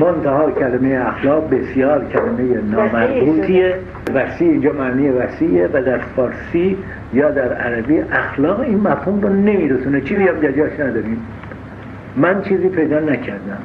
منتها 0.00 0.50
کلمه 0.50 1.02
اخلاق 1.06 1.50
بسیار 1.50 2.04
کلمه 2.04 2.60
نامربوطیه. 2.60 3.74
وسیع 4.14 4.50
اینجا 4.50 4.72
معنی 4.72 5.08
وسیعه 5.08 5.68
و 5.72 5.82
در 5.82 5.98
فارسی 5.98 6.76
یا 7.14 7.30
در 7.30 7.52
عربی 7.52 7.98
اخلاق 7.98 8.60
این 8.60 8.80
مفهوم 8.80 9.20
رو 9.20 9.28
نمیرسونه. 9.28 10.00
چیزی 10.00 10.22
هم 10.22 10.40
جاش 10.40 10.80
نداریم. 10.80 11.26
من 12.16 12.42
چیزی 12.42 12.68
پیدا 12.68 13.00
نکردم. 13.00 13.58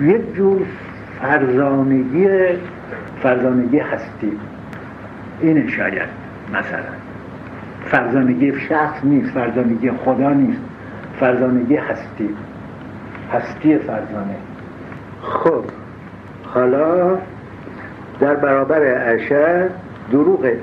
یک 0.00 0.34
جور 0.34 0.62
فرزانگی 1.20 2.28
فرزانگی 3.22 3.78
هستی. 3.78 4.32
این 5.40 5.68
شاید 5.68 6.08
مثلا. 6.50 6.92
فرزانگی 7.84 8.52
شخص 8.68 9.04
نیست 9.04 9.30
فرزانگی 9.30 9.90
خدا 9.90 10.32
نیست. 10.32 10.60
فرزانگی 11.20 11.76
هستی. 11.76 12.28
هستی 13.32 13.78
فرزانه. 13.78 14.36
خب 15.22 15.64
حالا 16.44 17.18
در 18.20 18.34
برابر 18.34 19.12
اشر 19.14 19.68
دروغه 20.12 20.58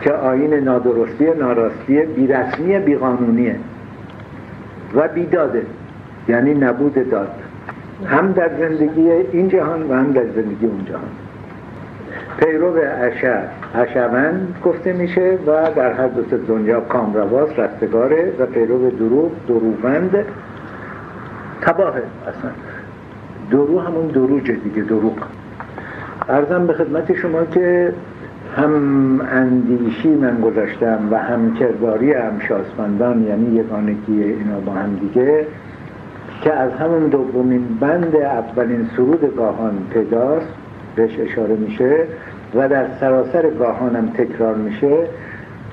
که 0.00 0.12
آین 0.12 0.54
نادرستی 0.54 1.26
ناراستی 1.38 2.02
بیرسمی 2.02 2.78
بیقانونیه 2.78 3.56
و 4.94 5.08
بیداده 5.08 5.62
یعنی 6.28 6.54
نبود 6.54 7.10
داد 7.10 7.30
هم 8.06 8.32
در 8.32 8.50
زندگی 8.58 9.10
این 9.10 9.48
جهان 9.48 9.82
و 9.82 9.94
هم 9.94 10.12
در 10.12 10.24
زندگی 10.24 10.66
اون 10.66 10.84
جهان. 10.84 11.02
پیرو 12.38 12.74
اشر 13.00 13.42
اشون 13.74 14.54
گفته 14.64 14.92
میشه 14.92 15.38
و 15.46 15.70
در 15.76 15.92
هر 15.92 16.06
دو 16.06 16.36
دنیا 16.36 16.80
کامرواز 16.80 17.48
رستگاره 17.58 18.32
و 18.38 18.46
پیرو 18.46 18.90
دروغ 18.90 19.30
دروغند 19.48 20.24
تباهه 21.60 22.02
اصلا. 22.28 22.50
درو 23.50 23.80
همون 23.80 24.06
دروجه 24.06 24.54
دیگه 24.54 24.82
دروغ. 24.82 25.16
ارزم 26.28 26.66
به 26.66 26.72
خدمت 26.72 27.16
شما 27.16 27.44
که 27.44 27.92
هم 28.56 29.20
اندیشی 29.32 30.08
من 30.08 30.40
گذاشتم 30.40 31.08
و 31.10 31.18
هم 31.18 31.54
کرداری 31.54 32.12
هم 32.12 32.38
شاسفندان 32.48 33.24
یعنی 33.24 33.56
یگانگی 33.56 34.22
اینا 34.22 34.60
با 34.60 34.72
هم 34.72 34.94
دیگه 34.94 35.46
که 36.42 36.52
از 36.52 36.72
همون 36.72 37.06
دومین 37.06 37.64
بند 37.80 38.16
اولین 38.16 38.88
سرود 38.96 39.36
گاهان 39.36 39.78
پیداست 39.92 40.52
بهش 40.96 41.18
اشاره 41.18 41.56
میشه 41.56 42.04
و 42.54 42.68
در 42.68 42.86
سراسر 43.00 43.50
گاهان 43.50 44.12
تکرار 44.12 44.54
میشه. 44.54 44.96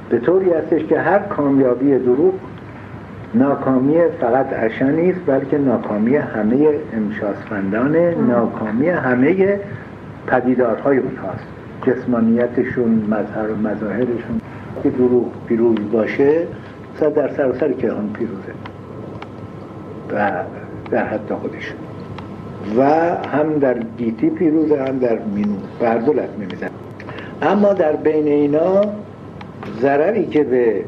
به 0.10 0.20
طوری 0.20 0.50
هستش 0.50 0.86
که 0.86 1.00
هر 1.00 1.20
کامیابی 1.20 1.98
دروغ 1.98 2.34
ناکامی 3.36 3.98
فقط 4.22 4.54
عشا 4.54 4.90
نیست 4.90 5.20
بلکه 5.26 5.58
ناکامی 5.58 6.16
همه 6.16 6.70
امشاسفندانه 6.94 8.16
ناکامی 8.16 8.90
همه 8.90 9.60
پدیدارهای 10.28 10.98
اونهاست. 10.98 11.46
جسمانیتشون 11.88 13.06
مظهر 13.10 13.52
و 13.52 13.56
مظاهرشون 13.56 14.42
که 14.84 14.90
دروغ 14.90 15.26
پیروز 15.48 15.92
باشه 15.92 16.48
صد 17.00 17.14
در 17.14 17.30
سراسر 17.30 17.72
کهان 17.72 18.10
پیروزه. 18.14 18.54
و 20.14 20.32
در 20.92 21.06
حد 21.06 21.34
خودش. 21.42 21.74
و 22.78 22.84
هم 23.38 23.60
در 23.60 23.78
گیتی 23.98 24.30
پیروزه 24.30 24.84
هم 24.84 25.00
در 25.00 25.20
مینو. 25.20 25.56
بردولت 25.80 26.30
میمیزن 26.38 26.70
اما 27.42 27.74
در 27.74 27.96
بین 27.96 28.28
اینا 28.28 28.82
ضرری 29.82 30.26
که 30.26 30.44
به 30.44 30.84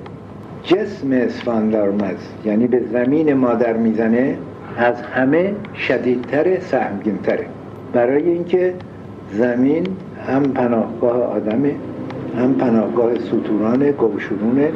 جسم 0.67 1.12
اسفاندارمز 1.12 2.17
یعنی 2.45 2.67
به 2.67 2.82
زمین 2.91 3.34
مادر 3.34 3.73
می‌زنه 3.73 4.38
از 4.77 5.01
همه 5.01 5.56
شدیدتر 5.75 6.60
سهمگینتره. 6.60 7.45
برای 7.93 8.30
اینکه 8.30 8.73
زمین 9.32 9.88
هم 10.27 10.43
پناهگاه 10.43 11.23
آدمه 11.23 11.75
هم 12.38 12.53
پناهگاه 12.53 13.19
سطوران 13.19 13.91
گوشورونه 13.91 14.69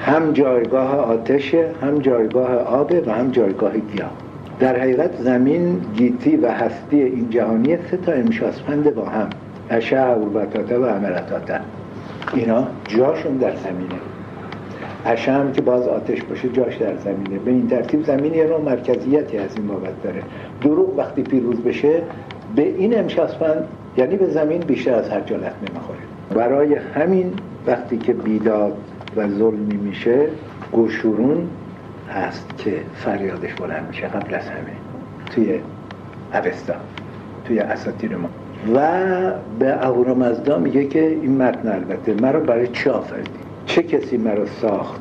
هم 0.00 0.32
جایگاه 0.32 0.96
آتشه 0.96 1.66
هم 1.82 1.98
جایگاه 1.98 2.54
آبه 2.54 3.02
و 3.06 3.10
هم 3.10 3.30
جایگاه 3.30 3.72
گیاه. 3.72 4.10
در 4.60 4.80
حقیقت 4.80 5.16
زمین 5.16 5.80
گیتی 5.96 6.36
و 6.36 6.50
هستی 6.50 7.02
این 7.02 7.30
جهانی 7.30 7.76
سه 7.90 7.96
تا 7.96 8.12
امشاسپند 8.12 8.94
با 8.94 9.04
هم. 9.04 9.28
اشع 9.70 10.14
و 10.14 10.38
و 10.74 10.86
عملتاته 10.86 11.60
اینا 12.34 12.66
جاشون 12.88 13.36
در 13.36 13.56
زمینه. 13.56 14.11
هم 15.04 15.52
که 15.52 15.62
باز 15.62 15.88
آتش 15.88 16.22
باشه 16.22 16.48
جاش 16.48 16.76
در 16.76 16.96
زمینه. 16.96 17.38
به 17.38 17.50
این 17.50 17.68
ترتیب 17.68 18.04
زمین 18.04 18.34
یه 18.34 18.46
نوع 18.46 18.60
مرکزیتی 18.60 19.38
از 19.38 19.56
این 19.56 19.66
بابت 19.66 20.02
داره. 20.02 20.22
دروغ 20.60 20.98
وقتی 20.98 21.22
پیروز 21.22 21.60
بشه 21.60 22.02
به 22.56 22.62
این 22.62 22.98
امشاسپند 22.98 23.68
یعنی 23.96 24.16
به 24.16 24.28
زمین 24.28 24.60
بیشتر 24.60 24.94
از 24.94 25.08
هر 25.08 25.20
جالت 25.20 25.54
نمی‌خوره 25.68 25.98
برای 26.34 26.74
همین 26.74 27.32
وقتی 27.66 27.98
که 27.98 28.12
بیداد 28.12 28.76
و 29.16 29.28
ظلمی 29.28 29.76
میشه 29.76 30.26
گوشورون 30.72 31.48
هست 32.10 32.58
که 32.58 32.74
فریادش 32.94 33.54
بلند 33.54 33.86
میشه 33.88 34.06
قبل 34.06 34.34
از 34.34 34.48
همه. 34.48 34.72
توی 35.30 35.60
اوستا 36.34 36.74
توی 37.44 37.58
اساتیر 37.58 38.16
ما. 38.16 38.28
و 38.74 38.80
به 39.58 39.86
اهورامزدا 39.86 40.58
میگه 40.58 40.84
که 40.84 41.06
این 41.06 41.42
متن 41.42 41.68
البته 41.68 42.14
مرا 42.14 42.40
برای 42.40 42.68
چه 42.68 42.90
آفردی؟ 42.90 43.30
چه 43.72 43.82
کسی 43.82 44.16
مرا 44.16 44.46
ساخت؟ 44.46 45.00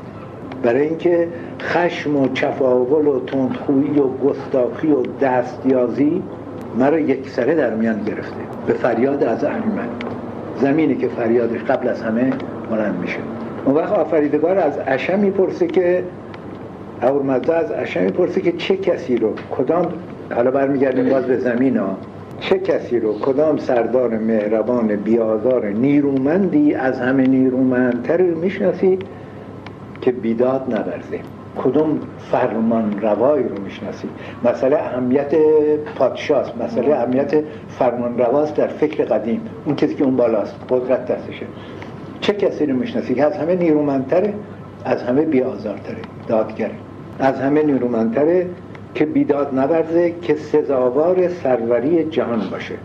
برای 0.64 0.82
اینکه 0.82 1.28
خشم 1.62 2.16
و 2.16 2.28
چفاول 2.34 3.08
و 3.08 3.20
تندخویی 3.20 4.00
و 4.00 4.08
گستاخی 4.08 4.92
و 4.92 5.04
دستیازی 5.22 6.24
مرا 6.78 7.00
یک 7.00 7.30
سره 7.30 7.56
در 7.56 7.76
میان 7.76 8.04
گرفته. 8.04 8.36
به 8.68 8.74
فریاد 8.74 9.24
از 9.24 9.44
من 9.44 9.90
زمینی 10.62 10.96
که 10.96 11.08
فریادش 11.08 11.62
قبل 11.62 11.88
از 11.88 12.02
همه 12.02 12.34
بلند 12.70 13.00
میشه. 13.02 13.18
اون 13.66 13.76
وقت 13.76 13.94
آفریدگار 13.94 14.58
از 14.58 14.78
عشم 14.78 15.20
می‌پرسه 15.20 15.68
که 15.68 16.04
اورمزده 17.02 17.56
از 17.56 17.72
عشم 17.72 18.04
می‌پرسه 18.04 18.42
که 18.42 18.52
چه 18.52 18.78
کسی 18.78 19.18
رو؟ 19.18 19.34
کدام؟ 19.58 19.88
حالا 20.36 20.52
برمیگردیم 20.52 21.10
باز 21.10 21.26
به 21.26 21.38
زمین 21.38 21.78
ها. 21.78 21.98
چه 22.42 22.60
کسی 22.60 23.00
رو؟ 23.00 23.20
کدام 23.20 23.58
سردار 23.58 24.18
مهربان 24.18 24.96
بیازار 24.96 25.66
نیرومندی؟ 25.66 26.74
از 26.74 27.00
همه 27.00 27.28
نیرومندتر 27.28 28.22
می‌شناسی 28.22 29.00
که 30.02 30.12
بیداد 30.12 30.66
نبرزه 30.74 31.20
کدوم 31.64 32.00
فرمان 32.32 33.02
روایی 33.02 33.44
رو 33.44 33.62
می‌شناسی؟ 33.64 34.08
مسئله 34.44 34.76
اهمیت 34.78 35.36
پادشاست. 35.96 36.58
مسئله 36.58 36.96
اهمیت 36.96 37.44
فرمان 37.80 38.18
رواست 38.18 38.56
در 38.56 38.68
فکر 38.68 39.06
قدیم. 39.06 39.42
اون 39.66 39.76
کسی 39.76 39.96
که 39.96 40.04
اون 40.04 40.16
بالاست. 40.16 40.56
قدرت 40.70 41.06
دستشه. 41.06 41.46
چه 42.22 42.34
کسی 42.34 42.66
رو 42.66 42.76
می‌شناسی 42.76 43.16
که 43.16 43.26
از 43.26 43.38
همه 43.38 43.56
نیرومندتره 43.56 44.34
از 44.86 45.04
همه 45.04 45.22
بیازارتره 45.22 46.02
دادگره. 46.28 46.76
از 47.20 47.40
همه 47.40 47.64
نیرومندتره 47.64 48.48
که 48.96 49.06
بیداد 49.06 49.60
نبرزه 49.60 50.16
که 50.22 50.36
سزاوار 50.36 51.28
سروری 51.28 52.04
جهان 52.04 52.50
باشه. 52.52 52.76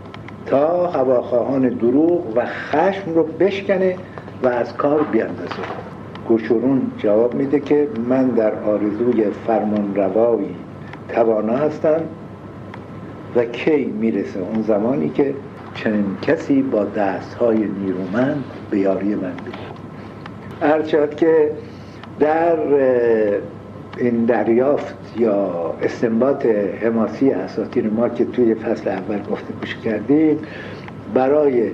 تا 0.45 0.87
هواخواهان 0.87 1.69
دروغ 1.69 2.37
و 2.37 2.45
خشم 2.45 3.13
رو 3.15 3.23
بشکنه 3.23 3.95
و 4.43 4.47
از 4.47 4.73
کار 4.73 5.03
بیاندازه 5.03 5.55
گوشورون 6.27 6.81
جواب 6.97 7.33
میده 7.33 7.59
که 7.59 7.87
من 8.09 8.27
در 8.27 8.53
آرزوی 8.63 9.23
فرمان 9.47 9.95
روایی 9.95 10.55
توانا 11.09 11.57
هستم 11.57 12.01
و 13.35 13.45
کی 13.45 13.85
می‌رسه 13.85 14.39
اون 14.39 14.61
زمانی 14.61 15.09
که 15.09 15.33
چنین 15.75 16.17
کسی 16.21 16.61
با 16.61 16.83
دستهای 16.83 17.57
نیرومند 17.57 18.43
به 18.69 18.79
یاری 18.79 19.15
من 19.15 19.33
بیده 20.61 21.15
که 21.15 21.51
در 22.19 22.57
این 23.97 24.25
دریافت 24.25 24.95
یا 25.17 25.73
استنباط 25.81 26.45
حماسی 26.81 27.31
اساطیر 27.31 27.89
ما 27.89 28.09
که 28.09 28.25
توی 28.25 28.55
فصل 28.55 28.89
اول 28.89 29.19
گفته 29.31 29.53
کش 29.63 29.75
کردیم 29.75 30.39
برای 31.13 31.71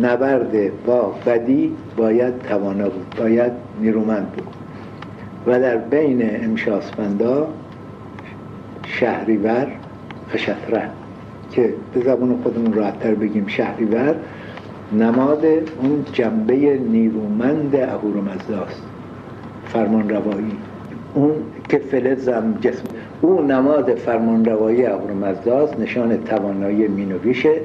نبرد 0.00 0.84
با 0.86 1.14
بدی 1.26 1.76
باید 1.96 2.38
توانا 2.38 2.88
بود 2.88 3.14
باید 3.18 3.52
نیرومند 3.80 4.32
بود. 4.32 4.46
و 5.46 5.60
در 5.60 5.76
بین 5.76 6.44
امشاسپندا 6.44 7.48
شهریور 8.84 9.66
و 10.34 10.36
شطره 10.36 10.90
که 11.50 11.74
به 11.94 12.00
زبان 12.00 12.40
خودمون 12.42 12.72
راحتتر 12.72 13.14
بگیم 13.14 13.46
شهریور 13.46 14.14
نماد 14.92 15.44
اون 15.82 16.04
جنبه 16.12 16.54
نیرومند 16.78 17.76
اهورامزداست 17.76 18.82
فرمان 19.64 20.08
روایی 20.08 20.52
اون 21.16 21.34
که 21.68 21.78
فلزم 21.78 22.54
جسم 22.60 22.84
اون 23.20 23.50
نماد 23.50 23.94
فرمان 23.94 24.44
روایی 24.44 24.86
اهورامزداست 24.86 25.80
نشان 25.80 26.24
توانایی 26.24 26.88
مینویشه 26.88 27.60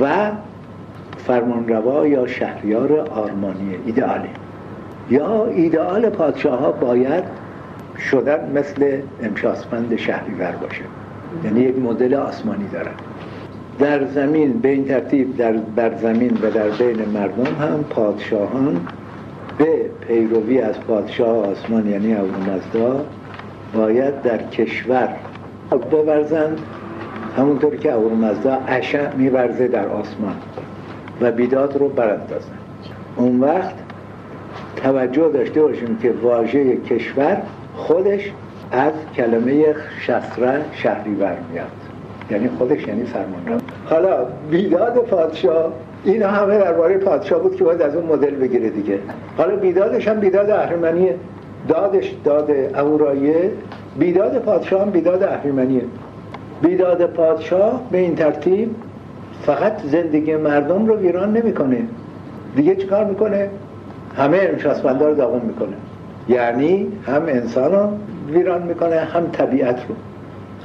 و 0.00 0.30
فرمانروا 1.26 2.06
یا 2.06 2.26
شهریار 2.26 3.00
آرمانی 3.00 3.76
ایدئالی 3.86 4.28
یا 5.10 5.44
ایدئال 5.46 6.10
پادشاه 6.10 6.58
ها 6.58 6.72
باید 6.72 7.24
شدن 8.10 8.52
مثل 8.54 8.98
امشاسپند 9.22 9.96
شهریور 9.96 10.52
باشه. 10.52 10.84
یعنی 11.44 11.60
یک 11.60 11.78
مدل 11.78 12.14
آسمانی 12.14 12.68
دارن. 12.72 12.92
در 13.78 14.06
زمین 14.06 14.52
به 14.52 14.68
این 14.68 14.84
ترتیب 14.84 15.36
در 15.36 15.52
بر 15.52 15.96
زمین 15.96 16.38
و 16.42 16.50
در 16.50 16.68
بین 16.68 17.08
مردم 17.14 17.44
هم 17.44 17.84
پادشاهان 17.90 18.80
به 19.58 19.66
پیروی 20.08 20.60
از 20.60 20.80
پادشاه 20.80 21.48
آسمان 21.48 21.88
یعنی 21.88 22.14
اورمزدا 22.14 23.04
باید 23.74 24.22
در 24.22 24.38
کشور 24.38 25.08
بورزند. 25.90 26.58
همونطور 27.36 27.76
که 27.76 27.92
اورمزدا 27.92 28.58
اشع 28.66 29.14
میورزه 29.14 29.68
در 29.68 29.88
آسمان 29.88 30.34
و 31.20 31.32
بیداد 31.32 31.76
رو 31.76 31.88
براندازن 31.88 32.58
اون 33.16 33.40
وقت 33.40 33.74
توجه 34.76 35.28
داشته 35.28 35.62
باشیم 35.62 35.98
که 36.02 36.14
واژه 36.22 36.76
کشور 36.76 37.42
خودش 37.76 38.32
از 38.72 38.92
کلمه 39.16 39.74
شسره 40.00 40.64
شهریور 40.72 41.36
میاد. 41.52 41.66
یعنی 42.30 42.48
خودش 42.58 42.86
یعنی 42.86 43.04
فرمان 43.04 43.60
حالا 43.86 44.26
بیداد 44.50 44.94
پادشاه 44.94 45.72
این 46.04 46.22
همه 46.22 46.58
درباره 46.58 46.98
پادشاه 46.98 47.42
بود 47.42 47.56
که 47.56 47.64
باید 47.64 47.82
از 47.82 47.96
اون 47.96 48.06
مدل 48.06 48.34
بگیره 48.34 48.70
دیگه. 48.70 48.98
حالا 49.36 49.56
بیدادش 49.56 50.08
هم 50.08 50.20
بیداد 50.20 50.50
اهریمنیه. 50.50 51.14
دادش 51.68 52.14
داد 52.24 52.50
اورایه. 52.78 53.50
بیداد 53.98 54.38
پادشاه 54.38 54.82
هم 54.82 54.90
بیداد 54.90 55.22
اهریمنیه. 55.22 55.82
بیداد 56.62 57.06
پادشاه 57.06 57.80
به 57.90 57.98
این 57.98 58.14
ترتیب 58.14 58.74
فقط 59.42 59.82
زندگی 59.84 60.36
مردم 60.36 60.86
رو 60.86 60.96
ویران 60.96 61.32
نمی‌کنه. 61.32 61.78
دیگه 62.56 62.76
چیکار 62.76 63.04
می‌کنه؟ 63.04 63.48
همه 64.16 64.38
انشاسپنده 64.40 65.06
رو 65.06 65.14
داغون 65.14 65.40
می‌کنه. 65.40 65.74
یعنی 66.28 66.88
هم 67.06 67.22
انسان 67.26 67.72
رو 67.72 67.88
ویران 68.32 68.62
می‌کنه 68.62 68.96
هم 68.96 69.26
طبیعت 69.32 69.80
رو 69.88 69.94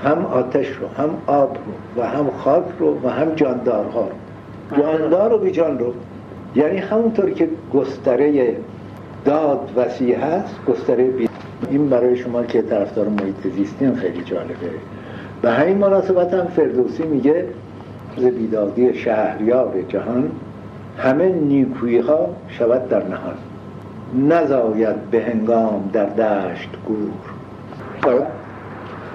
هم 0.10 0.25
آتش 0.25 0.67
رو 0.67 0.88
هم 0.97 1.10
آب 1.28 1.58
رو 1.65 2.02
و 2.02 2.08
هم 2.08 2.30
خاک 2.38 2.63
رو 2.80 2.97
و 3.04 3.10
هم 3.10 3.36
جاندارها 3.36 4.02
رو. 4.02 4.15
جاندار 4.77 5.34
و 5.34 5.38
بیجان 5.38 5.79
رو. 5.79 5.93
یعنی 6.55 6.77
همونطور 6.77 7.29
که 7.29 7.49
گستره 7.73 8.58
داد 9.25 9.69
وسیع 9.75 10.19
هست 10.19 10.55
گستره 10.67 11.03
بی... 11.03 11.29
این 11.69 11.89
برای 11.89 12.17
شما 12.17 12.43
که 12.43 12.62
طرفدار 12.62 13.08
محیط 13.08 13.47
زیستین 13.55 13.95
خیلی 13.95 14.23
جالبه. 14.23 14.53
به 15.41 15.51
همین 15.51 15.77
مناسبت 15.77 16.34
هم 16.34 16.45
فردوسی 16.45 17.03
میگه 17.03 17.45
ز 18.17 18.23
بیدادی 18.25 18.93
شهریار 18.93 19.73
جهان 19.88 20.32
همه 20.97 21.29
نیکویی 21.29 21.99
ها 21.99 22.29
شود 22.47 22.89
در 22.89 23.03
نهان. 23.08 23.38
نزاید 24.29 25.10
به 25.12 25.23
هنگام 25.23 25.89
در 25.93 26.05
دشت 26.05 26.69
گور. 26.86 28.21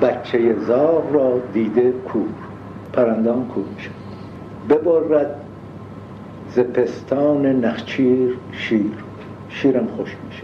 بچه 0.03 0.55
زاغ 0.67 1.05
را 1.13 1.41
دیده 1.53 1.91
کور. 1.91 2.29
پرندان 2.93 3.45
کور 3.55 3.65
میشه. 3.77 3.91
ببرد 4.69 5.44
ز 6.55 6.59
پستان 6.59 7.47
نخچیر 7.47 8.39
شیر. 8.53 8.93
شیرم 9.49 9.87
خوش 9.87 10.17
میشه. 10.27 10.43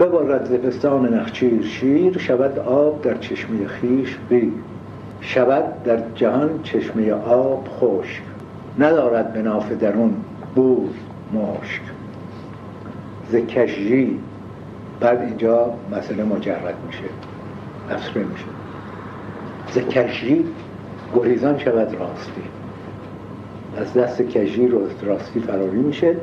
ببارد 0.00 0.44
ز 0.44 0.52
پستان 0.52 1.14
نخچیر 1.14 1.62
شیر 1.62 2.18
شود 2.18 2.58
آب 2.58 3.02
در 3.02 3.14
چشمه 3.18 3.66
خیش 3.66 4.16
بیر. 4.28 4.52
شود 5.20 5.82
در 5.84 5.98
جهان 6.14 6.50
چشمه 6.62 7.12
آب 7.12 7.68
خشک. 7.80 8.22
ندارد 8.78 9.32
به 9.32 9.42
ناف 9.42 9.72
درون 9.72 10.14
بوی 10.54 10.88
مشک. 11.32 11.80
ز 13.30 13.36
کشجی 13.36 14.18
بعد 15.00 15.20
اینجا 15.20 15.74
مسئله 15.92 16.24
مجرد 16.24 16.74
میشه. 16.86 17.04
افسره 17.90 18.24
میشه. 18.24 18.44
ز 19.72 19.78
کشجی 19.78 20.44
گریزان 21.14 21.58
شود 21.58 21.94
راستی. 21.94 22.55
از 23.76 23.94
دست 23.94 24.22
کجی 24.22 24.68
راستی 25.02 25.40
فراری 25.40 25.78
میشه. 25.78 26.16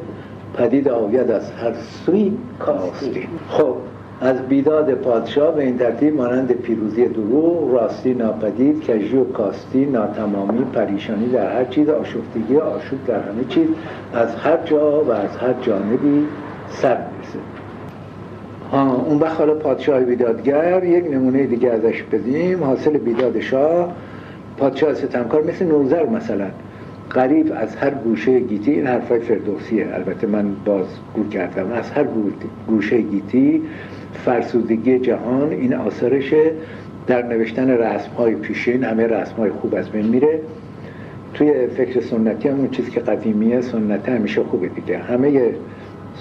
پدید 0.58 0.88
آید 0.90 1.32
از 1.32 1.52
هر 1.52 1.74
سوی 2.06 2.32
کاستی. 2.60 3.28
خب 3.50 3.76
از 4.22 4.42
بیداد 4.42 4.94
پادشاه 4.94 5.56
به 5.56 5.64
این 5.64 5.78
ترتیب 5.78 6.16
مانند 6.16 6.52
پیروزی 6.52 7.08
دروغ 7.08 7.74
راستی 7.74 8.14
ناپدید 8.14 8.84
کجی 8.84 9.18
و 9.18 9.24
کاستی 9.24 9.86
ناتمامی 9.86 10.66
پریشانی 10.74 11.30
در 11.30 11.56
هر 11.56 11.66
چیز 11.66 11.90
آشفتگی 11.90 12.58
آشوب 12.58 13.06
در 13.08 13.20
همه 13.20 13.44
چیز 13.50 13.68
از 14.14 14.36
هر 14.36 14.58
جا 14.66 15.04
و 15.04 15.12
از 15.12 15.38
هر 15.38 15.54
جانبی 15.62 16.28
سر 16.70 16.98
می‌رسه. 16.98 17.40
ها 18.72 18.96
اون 18.96 19.20
وقت 19.20 19.38
حالا 19.38 19.54
پادشاه 19.54 20.00
بیدادگر 20.00 20.84
یک 20.84 21.12
نمونه 21.12 21.44
دیگه 21.44 21.70
ازش 21.70 22.04
بدیم. 22.04 22.64
حاصل 22.64 22.98
بیداد 22.98 23.40
شاه 23.40 23.94
پادشاه 24.58 24.94
ستمکار 24.94 25.44
مثل 25.44 25.66
نوزر 25.66 26.06
مثلا. 26.06 26.48
قریب 27.14 27.54
از 27.56 27.76
هر 27.76 27.90
گوشه 27.90 28.40
گیتی 28.40 28.72
این 28.72 28.88
حرفای 28.88 29.20
فردوسیه 29.20 29.88
البته 29.94 30.28
من 30.28 30.56
باز 30.66 30.86
گو 31.14 31.30
کردم 31.30 31.72
از 31.72 31.92
هر 31.92 32.06
گوشه 32.68 33.02
گیتی 33.02 33.62
فرسودگی 34.14 35.00
جهان 35.00 35.52
این 35.52 35.74
آثارشه 35.74 36.52
در 37.08 37.22
نوشتن 37.22 37.70
رسم 37.70 38.12
های 38.12 38.36
پیشین 38.36 38.84
همه 38.84 39.08
رسم 39.08 39.36
های 39.36 39.50
خوب 39.50 39.76
از 39.76 39.90
بین 39.90 40.06
میره. 40.06 40.40
توی 41.34 41.68
فکر 41.68 42.02
سنتی 42.02 42.50
هم 42.50 42.60
اون 42.60 42.70
چیزی 42.70 42.92
که 42.92 43.00
قدیمیه 43.00 43.62
سنت 43.62 44.10
همیشه 44.10 44.44
خوبه 44.44 44.68
دیگه. 44.68 44.98
همه 44.98 45.54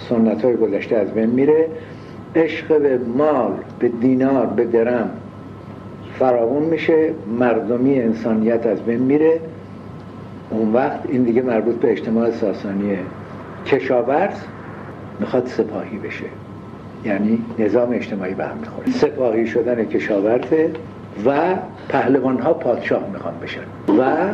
سنت 0.09 0.45
های 0.45 0.57
گذشته 0.57 0.97
از 0.97 1.11
بین 1.13 1.31
میره. 1.31 1.67
عشق 2.37 2.79
به 2.79 2.99
مال 3.17 3.53
به 3.79 3.89
دینار 3.89 4.47
به 4.47 4.65
درم 4.65 5.11
فراون 6.19 6.63
میشه. 6.63 7.11
مردمی 7.39 8.01
انسانیت 8.01 8.67
از 8.67 8.83
بین 8.83 9.03
میره. 9.03 9.41
اون 10.53 10.73
وقت 10.73 11.01
این 11.09 11.23
دیگه 11.23 11.43
مربوط 11.43 11.75
به 11.75 11.93
اجتماع 11.93 12.31
ساسانیه. 12.31 12.99
کشاورز 13.67 14.37
می‌خواد 15.21 15.47
سپاهی 15.47 15.99
بشه. 15.99 16.25
یعنی 17.05 17.45
نظام 17.59 17.93
اجتماعی 17.93 18.35
به 18.35 18.45
هم 18.45 18.57
می‌خوره. 18.61 18.91
سپاهی 18.91 19.47
شدن 19.47 19.85
کشاورزه 19.85 20.71
و 21.27 21.55
پهلوان 21.89 22.39
ها 22.39 22.53
پادشاه 22.53 23.03
می‌خوان 23.13 23.35
بشن. 23.43 23.61
و 23.99 24.29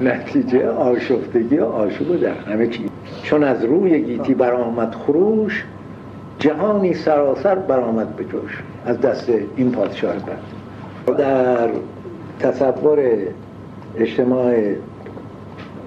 نتیجه 0.00 0.68
آشفتگی 0.68 1.58
و 1.58 1.64
آشوب 1.64 2.20
در 2.20 2.52
همه 2.52 2.66
چی. 2.66 2.90
چون 3.22 3.44
از 3.44 3.64
روی 3.64 4.02
گیتی 4.02 4.34
برآمد 4.34 4.94
خروش 4.94 5.64
جهانی 6.38 6.94
سراسر 6.94 7.54
برآمد 7.54 8.16
به 8.16 8.24
جوش. 8.24 8.62
از 8.86 9.00
دست 9.00 9.32
این 9.56 9.72
پادشاه 9.72 10.14
بعد 11.06 11.16
در 11.16 11.68
تصور 12.40 12.98
اجتماع 13.98 14.54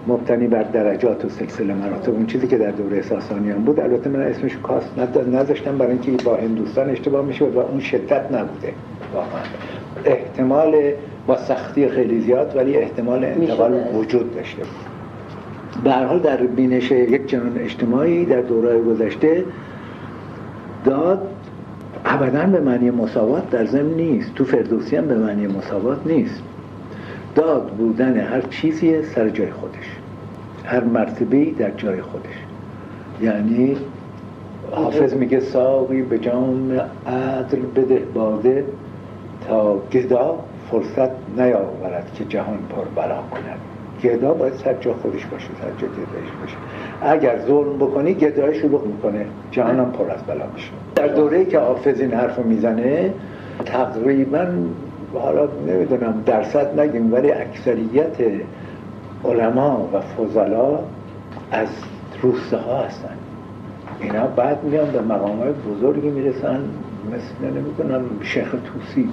مبتنی 0.08 0.48
بر 0.48 0.64
درجات 0.64 1.26
و 1.26 1.30
سلسله 1.30 1.74
مراتب. 1.74 2.14
اون 2.14 2.26
چیزی 2.26 2.48
که 2.48 2.58
در 2.58 2.72
دوره 2.72 3.02
ساسانیان 3.02 3.64
بود 3.64 3.80
البته 3.80 4.10
من 4.10 4.22
اسمش 4.22 4.58
کاست 4.64 4.90
نذاشتم 5.34 5.78
برای 5.78 5.92
اینکه 5.92 6.24
با 6.24 6.36
هندوستان 6.36 6.90
اشتباه 6.90 7.26
میشه 7.26 7.46
و 7.46 7.60
اون 7.60 7.80
شدت 7.80 8.32
نبوده. 8.32 8.74
واقعا. 9.14 9.42
احتمال 10.06 10.76
با 11.28 11.38
سختی 11.38 11.90
خیلی 11.90 12.22
زیاد 12.22 12.54
ولی 12.56 12.78
احتمال 12.78 13.24
انتقال 13.24 13.80
وجود 13.94 14.36
داشته 14.36 14.62
به 15.84 15.92
حال 15.92 16.20
در 16.20 16.38
بینش 16.38 16.92
یک 16.92 17.28
جنان 17.28 17.58
اجتماعی 17.58 18.26
در 18.26 18.42
دوره 18.42 18.82
گذشته 18.82 19.44
داد 20.86 21.28
ابدا 22.06 22.46
به 22.46 22.60
معنی 22.60 22.92
مساوات 22.92 23.50
در 23.50 23.66
ضمن 23.66 23.94
نیست. 23.94 24.36
تو 24.36 24.46
فردوسی 24.46 24.96
هم 24.96 25.08
به 25.08 25.16
معنی 25.16 25.48
مساوات 25.48 25.98
نیست. 26.06 26.44
داد 27.36 27.68
بودن 27.68 28.18
هر 28.18 28.42
چیزی 28.42 29.04
سر 29.04 29.30
جای 29.30 29.52
خودش. 29.52 29.98
هر 30.66 30.84
مرتبه 30.84 31.46
در 31.46 31.72
جای 31.72 32.02
خودش. 32.02 32.36
یعنی 33.22 33.78
حافظ 34.72 35.14
میگه 35.14 35.40
ساقی 35.40 36.02
به 36.02 36.20
جام 36.20 36.72
عدل 37.08 37.60
بده 37.76 38.02
باده 38.14 38.66
تا 39.48 39.78
گدا 39.94 40.40
فرصت 40.72 41.10
نیاورد 41.38 42.12
که 42.16 42.26
جهان 42.26 42.58
پر 42.76 43.02
بلا 43.02 43.16
کند. 43.16 43.60
گدا 44.04 44.34
باید 44.34 44.54
سر 44.54 44.74
جا 44.74 44.94
خودش 44.94 45.26
باشه 45.26 45.48
سر 45.62 45.70
جا 45.82 45.88
گدایش 45.88 46.32
باشه. 46.42 46.56
اگر 47.02 47.40
ظلم 47.48 47.78
بکنی 47.78 48.14
گدای 48.14 48.60
شروع 48.60 48.88
می‌کنه. 48.88 49.26
جهانم 49.52 49.92
پر 49.92 50.12
از 50.12 50.24
بلا 50.28 50.46
میشه. 50.56 50.70
در 50.96 51.08
دوره 51.08 51.46
که 51.46 51.60
حافظ 51.60 52.00
این 52.00 52.14
حرف 52.14 52.40
می‌زنه 52.40 53.14
تقریبا 53.66 54.48
حالا 55.20 55.48
نمی‌دونم 55.68 56.24
درصد 56.26 56.80
نگیم 56.80 57.14
ولی 57.14 57.32
اکثریت 57.32 58.16
علما 59.26 59.90
و 59.94 60.00
فضلا 60.00 60.80
از 61.52 61.68
روسته 62.22 62.58
ها 62.58 62.78
هستن. 62.78 63.18
اینا 64.02 64.28
بعد 64.28 64.64
میان 64.64 64.92
به 64.92 65.02
مقام 65.02 65.40
های 65.40 65.52
بزرگی 65.52 66.10
می‌رسن 66.10 66.60
مثل 67.14 67.58
نمی‌دونم 67.58 68.06
شیخ 68.22 68.52
توسی. 68.52 69.10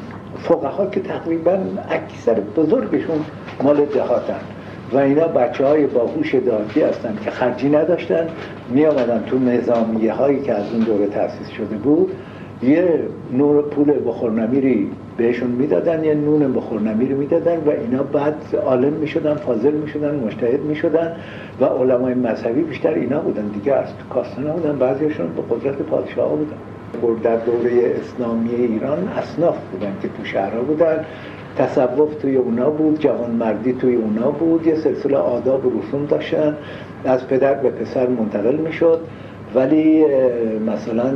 ها 0.79 0.87
که 0.87 1.01
تقریبا 1.01 1.59
اکثر 1.91 2.41
بزرگشون 2.57 3.25
مال 3.63 3.85
دهاتن 3.85 4.41
و 4.93 4.97
اینا 4.99 5.29
بچه 5.29 5.67
های 5.67 5.87
باهوش 5.87 6.35
دادی 6.35 6.81
هستن 6.81 7.17
که 7.25 7.31
خرجی 7.31 7.69
نداشتن. 7.69 8.29
می 8.71 8.87
آمدن 8.87 9.25
تو 9.27 9.39
نظامیه 9.39 10.13
هایی 10.13 10.41
که 10.41 10.55
از 10.55 10.73
اون 10.73 10.83
دوره 10.83 11.07
تأسیس 11.07 11.49
شده 11.49 11.77
بود. 11.77 12.13
یه 12.63 13.01
نور 13.33 13.63
پول 13.63 13.93
بخورنمیری 14.07 14.91
بهشون 15.19 15.51
می‌دادن 15.51 16.05
یه 16.05 16.15
نون 16.15 16.53
بخورنمیری 16.53 17.15
می‌دادن 17.15 17.57
و 17.57 17.71
اینا 17.71 18.03
بعد 18.03 18.35
عالم 18.67 18.93
می‌شدن 18.93 19.35
فاضل 19.35 19.73
می‌شدن 19.73 20.15
مجتهد 20.15 20.61
می‌شدن 20.61 21.13
و 21.61 21.65
علمای 21.65 22.15
مذهبی 22.15 22.63
بیشتر 22.63 22.95
اینا 22.95 23.21
بودن 23.21 23.47
دیگه 23.47 23.75
از 23.75 23.87
کاسته 24.11 24.41
نبودن 24.41 24.79
بعضیشون 24.79 25.27
به 25.27 25.43
قدرت 25.55 25.77
پادشاه 25.77 26.29
بودن. 26.29 26.57
در 27.23 27.37
دوره 27.37 27.71
اسلامی 28.01 28.55
ایران 28.55 29.09
اصناف 29.09 29.57
بودن 29.73 29.93
که 30.03 30.09
تو 30.09 30.25
شهرها 30.25 30.63
بودن 30.63 31.05
تصوف 31.59 32.15
توی 32.15 32.37
اونا 32.37 32.71
بود 32.71 33.01
جوان 33.01 33.31
مردی 33.31 33.73
توی 33.73 33.95
اونا 33.95 34.31
بود 34.31 34.67
یه 34.67 34.75
سلسله 34.75 35.17
آداب 35.17 35.67
و 35.67 35.81
رسوم 35.81 36.07
داشتن 36.07 36.57
از 37.05 37.29
پدر 37.29 37.55
به 37.55 37.71
پسر 37.71 38.07
منتقل 38.07 38.57
می‌شد. 38.57 39.01
ولی 39.55 40.05
مثلا 40.67 41.11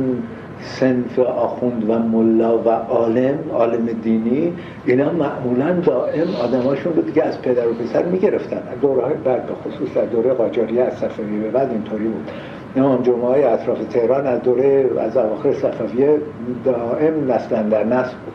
سنف 0.65 1.19
آخوند 1.19 1.89
و 1.89 1.99
ملا 1.99 2.57
و 2.57 2.69
عالم 2.69 3.39
عالم 3.53 3.85
دینی 4.03 4.53
اینا 4.85 5.11
معمولا 5.11 5.71
دائم 5.71 6.27
آدماشون 6.43 6.93
بود 6.93 7.13
که 7.13 7.23
از 7.23 7.41
پدر 7.41 7.67
و 7.67 7.73
پسر 7.73 8.03
می‌گرفتن. 8.03 8.61
دوره 8.81 9.01
های 9.01 9.13
بعد 9.13 9.45
به 9.45 9.53
خصوص 9.53 9.93
در 9.95 10.05
دوره 10.05 10.33
قاجاریه 10.33 10.83
از 10.83 10.93
صفوی 10.93 11.39
به 11.39 11.49
بعد 11.49 11.71
اینطوری 11.71 12.07
بود. 12.07 12.31
نمام 12.75 13.03
جمعه 13.03 13.27
های 13.27 13.43
اطراف 13.43 13.77
تهران 13.83 14.27
از 14.27 14.41
دوره 14.41 14.89
از 14.99 15.17
اواخر 15.17 15.53
صفویه 15.53 16.17
دائم 16.65 17.31
نسل 17.31 17.69
در 17.69 17.83
نسل 17.83 18.13
بود. 18.25 18.33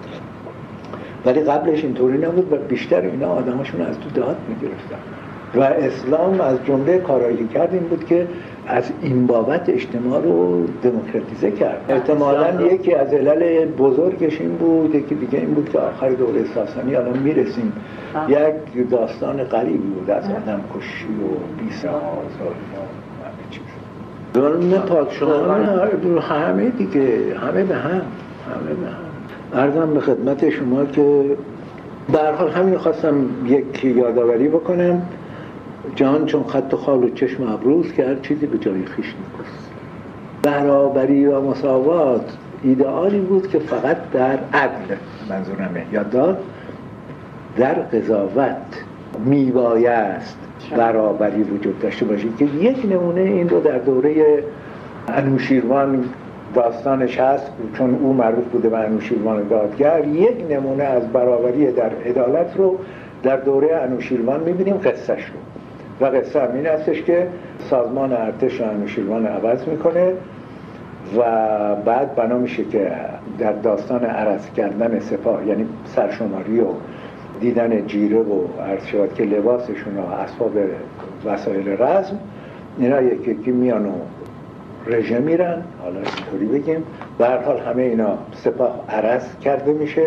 ولی 1.26 1.41
قبلش 1.41 1.85
اینطوری 1.85 2.18
نبود 2.18 2.53
و 2.53 2.57
بیشتر 2.57 3.01
اینا 3.01 3.29
آدماشون 3.29 3.81
از 3.81 3.99
تو 3.99 4.20
دهات 4.20 4.37
می‌گرفتن. 4.49 4.99
و 5.55 5.61
اسلام 5.62 6.41
از 6.41 6.59
جمله 6.64 6.99
کارایی 6.99 7.49
کرد 7.55 7.68
این 7.72 7.83
بود 7.83 8.05
که 8.05 8.26
از 8.69 8.85
این 9.03 9.27
بابت 9.27 9.69
اجتماع 9.69 10.23
رو 10.23 10.66
دموکراتیزه 10.83 11.51
کرد. 11.51 11.85
احتمالا 11.89 12.62
یکی 12.62 12.95
از 12.95 13.12
علل 13.14 13.64
بزرگش 13.64 14.41
این 14.41 14.57
بود 14.57 14.95
یکی 14.95 15.14
دیگه 15.14 15.39
این 15.39 15.55
بود 15.55 15.69
که 15.69 15.79
آخر 15.79 16.11
دوره 16.11 16.45
ساسانی 16.55 16.95
الان 16.95 17.19
می‌رسیم. 17.19 17.73
یک 18.29 18.91
داستان 18.91 19.45
غریبی 19.45 19.79
بود 19.79 20.11
از 20.11 20.25
آدم 20.25 20.61
کشی 20.79 21.07
و 21.07 21.62
بیساز 21.62 21.93
و 21.93 22.45
همه 23.25 23.45
چیز 23.51 23.62
ظلم 24.35 24.83
پادشاهان. 24.83 25.64
همه 26.21 26.69
دیگه 26.71 27.39
همه 27.39 27.64
به 27.64 27.75
هم 27.75 27.91
همه 27.91 28.75
به 28.81 28.87
هم. 28.87 29.09
ارزم 29.55 29.95
به 29.95 30.01
خدمت 30.01 30.51
شما 30.51 30.85
که 30.85 31.25
در 32.12 32.35
حال 32.35 32.51
همین 32.51 32.79
خواستم 32.79 33.14
یک 33.47 33.85
یادآوری 33.85 34.49
بکنم. 34.49 35.03
جهان 35.95 36.26
چون 36.26 36.45
خط 36.45 36.74
و 36.74 36.76
خال 36.76 37.05
و 37.05 37.11
چشم 37.11 37.43
ابروز 37.53 37.93
که 37.93 38.05
هر 38.07 38.14
چیزی 38.14 38.47
به 38.47 38.59
جای 38.59 38.84
خیش 38.84 39.07
نیست 39.07 39.70
برابری 40.43 41.26
و 41.26 41.41
مساوات 41.41 42.36
ایدئالی 42.62 43.20
بود 43.20 43.49
که 43.49 43.59
فقط 43.59 43.97
در 44.12 44.39
عدل 44.53 44.97
منظورمه 45.30 45.86
یاد 45.93 46.39
در 47.57 47.74
قضاوت 47.74 48.84
میبایست 49.24 50.39
برابری 50.76 51.43
وجود 51.43 51.78
داشته 51.78 52.05
باشید 52.05 52.36
که 52.36 52.45
یک 52.45 52.86
نمونه 52.93 53.20
این 53.20 53.49
رو 53.49 53.61
در 53.61 53.78
دوره 53.78 54.45
انوشیروان 55.09 56.05
داستانش 56.55 57.20
هست. 57.20 57.53
چون 57.78 57.95
او 57.95 58.12
معروف 58.12 58.45
بوده 58.45 58.68
به 58.68 58.78
انوشیروان 58.78 59.49
دادگر 59.49 60.09
یک 60.09 60.45
نمونه 60.51 60.84
از 60.84 61.12
برابری 61.12 61.72
در 61.72 61.91
عدالت 62.07 62.57
رو 62.57 62.78
در 63.22 63.36
دوره 63.36 63.76
انوشیروان 63.76 64.41
می‌بینیم 64.41 64.76
قصهش 64.76 65.24
رو. 65.24 65.58
و 66.01 66.05
قصه 66.05 66.41
هم 66.41 66.55
این 66.55 66.67
هستش 66.67 67.03
که 67.03 67.29
سازمان 67.71 68.13
ارتش 68.13 68.61
انوشیروان 68.61 69.27
عوض 69.27 69.69
می‌کنه 69.69 70.13
و 71.17 71.23
بعد 71.75 72.15
بنا 72.15 72.39
میشه 72.39 72.65
که 72.65 72.91
در 73.39 73.53
داستان 73.53 74.05
عرض 74.05 74.51
کردن 74.57 75.01
سپاه 75.01 75.47
یعنی 75.47 75.67
سرشماری 75.85 76.61
و 76.61 76.67
دیدن 77.41 77.87
جیره 77.87 78.19
و 78.19 78.63
عرض 78.63 79.15
که 79.15 79.25
لباسشون 79.25 79.97
و 79.97 80.13
اسباب 80.13 80.53
وسایل 81.25 81.69
رزم 81.69 82.19
اینا 82.79 83.03
یکی 83.03 83.31
یکی 83.31 83.51
میان 83.51 83.87
و 83.87 83.93
رژه 84.87 85.19
میرن 85.19 85.63
حالا 85.83 85.99
اینطوری 85.99 86.59
بگیم. 86.59 86.85
و 87.19 87.25
هر 87.25 87.39
حال 87.39 87.59
همه 87.59 87.83
اینا 87.83 88.19
سپاه 88.33 88.85
عرض 88.89 89.39
کرده 89.39 89.73
میشه 89.73 90.07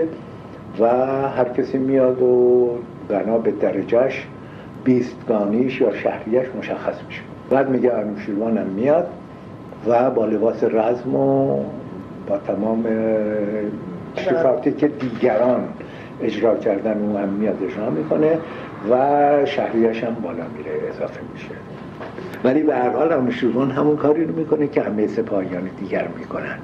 و 0.79 0.87
هر 1.27 1.49
کسی 1.57 1.77
میاد 1.77 2.21
و 2.21 2.69
بنا 3.09 3.37
به 3.37 3.51
درجهش 3.51 4.27
بیستگانیش 4.83 5.81
یا 5.81 5.95
شهریش 5.95 6.47
مشخص 6.59 6.95
میشه. 7.07 7.21
بعد 7.49 7.69
میگه 7.69 7.93
انوشیروانم 7.93 8.67
میاد 8.67 9.07
و 9.87 10.11
با 10.11 10.25
لباس 10.25 10.63
رزم 10.63 11.15
و 11.15 11.63
با 12.27 12.37
تمام 12.37 12.85
صفاتی 14.15 14.71
که 14.71 14.87
دیگران 14.87 15.63
اجرا 16.21 16.57
کردن 16.57 16.97
اون 16.97 17.21
هم 17.23 17.29
میاد 17.29 17.63
اجرا 17.63 17.89
می‌کنه 17.89 18.37
و 18.91 19.45
شهریش 19.45 20.03
هم 20.03 20.13
بالا 20.13 20.43
میره 20.57 20.71
اضافه 20.89 21.19
میشه. 21.33 21.55
ولی 22.43 22.63
به 22.63 22.75
هر 22.75 22.89
حال 22.89 23.13
انوشیروان 23.13 23.71
همون 23.71 23.95
کاری 23.95 24.25
رو 24.25 24.35
می‌کنه 24.35 24.67
که 24.67 24.81
همه 24.81 25.07
سپاهیان 25.07 25.69
دیگر 25.79 26.07
می‌کنن. 26.19 26.57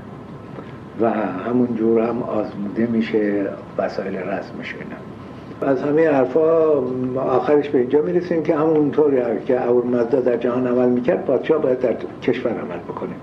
و 1.01 1.09
همون 1.49 1.75
جور 1.75 2.01
هم 2.01 2.23
آزموده 2.23 2.85
میشه 2.85 3.45
وسایل 3.77 4.17
رزمش 4.17 4.75
اینا. 4.79 4.95
از 5.61 5.81
همه 5.81 6.09
حرفا 6.09 6.83
آخرش 7.17 7.69
به 7.69 7.79
اینجا 7.79 8.01
می‌رسیم 8.01 8.43
که 8.43 8.55
همونطوری 8.55 9.21
که 9.45 9.59
مزدا 9.91 10.19
در 10.21 10.37
جهان 10.37 10.67
عمل 10.67 10.89
می‌کرد 10.89 11.25
پادشاه 11.25 11.61
باید 11.61 11.79
در 11.79 11.95
کشور 12.21 12.51
عمل 12.51 12.79
بکنه. 12.87 13.13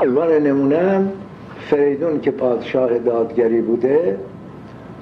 عنوان 0.00 0.32
نمونه 0.32 1.04
فریدون 1.60 2.20
که 2.20 2.30
پادشاه 2.30 2.98
دادگری 2.98 3.60
بوده 3.60 4.18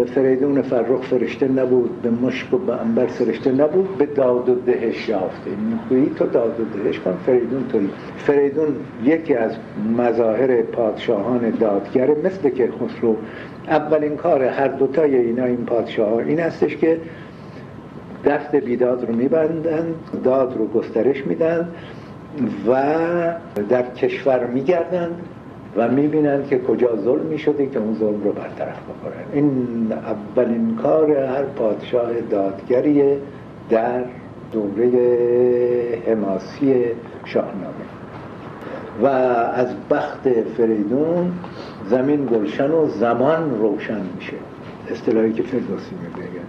فریدون 0.07 0.63
فرخ 0.63 1.01
فرشته 1.01 1.49
نبود 1.49 2.03
به 2.03 2.11
مشک 2.11 2.55
و 2.55 2.59
به 2.59 2.81
انبر 2.81 3.07
فرشته 3.07 3.53
نبود 3.53 3.99
به 3.99 4.07
داد 4.07 4.49
و 4.49 4.55
دهش 4.55 5.09
یافته. 5.09 5.51
میخویی 5.71 6.11
تو 6.17 6.27
داد 6.27 6.61
و 6.61 6.79
دهش 6.79 6.99
کن 6.99 7.17
فریدون 7.27 7.65
توی 7.73 7.89
فریدون 8.19 8.67
یکی 9.05 9.35
از 9.35 9.53
مظاهر 9.99 10.63
پادشاهان 10.63 11.51
دادگره 11.51 12.17
مثل 12.25 12.49
که 12.51 12.69
خسرو 12.69 13.17
اولین 13.71 14.17
کار 14.17 14.45
هر 14.45 14.69
دوتای 14.69 15.17
اینا 15.17 15.45
این 15.45 15.65
پادشاه 15.67 16.13
این 16.13 16.41
هستش 16.41 16.77
که 16.77 17.01
دست 18.25 18.57
بیداد 18.57 19.05
رو 19.05 19.15
میبندند 19.15 19.95
داد 20.25 20.57
رو 20.57 20.67
گسترش 20.67 21.27
میدن 21.27 21.69
و 22.69 22.85
در 23.69 23.83
کشور 23.83 24.47
میگردند 24.47 25.15
و 25.77 25.89
می‌بینند 25.89 26.49
که 26.49 26.59
کجا 26.59 26.97
ظلم 26.97 27.37
شده 27.37 27.67
که 27.67 27.79
اون 27.79 27.95
ظلم 27.95 28.23
رو 28.25 28.33
برطرف 28.33 28.77
بکنن. 28.79 29.25
این 29.33 29.93
اولین 29.93 30.77
کار 30.83 31.11
هر 31.11 31.43
پادشاه 31.43 32.21
دادگریه 32.31 33.19
در 33.71 34.03
دوره 34.53 34.91
حماسی 36.07 36.85
شاهنامه. 37.25 37.75
و 39.03 39.07
از 39.55 39.69
بخت 39.91 40.29
فریدون 40.57 41.33
زمین 41.91 42.27
گلشن 42.27 42.71
و 42.71 42.89
زمان 42.89 43.59
روشن 43.59 44.01
میشه. 44.17 44.37
اصطلاحی 44.91 45.33
که 45.33 45.43
فردوسی 45.43 45.95
میگه. 45.95 46.48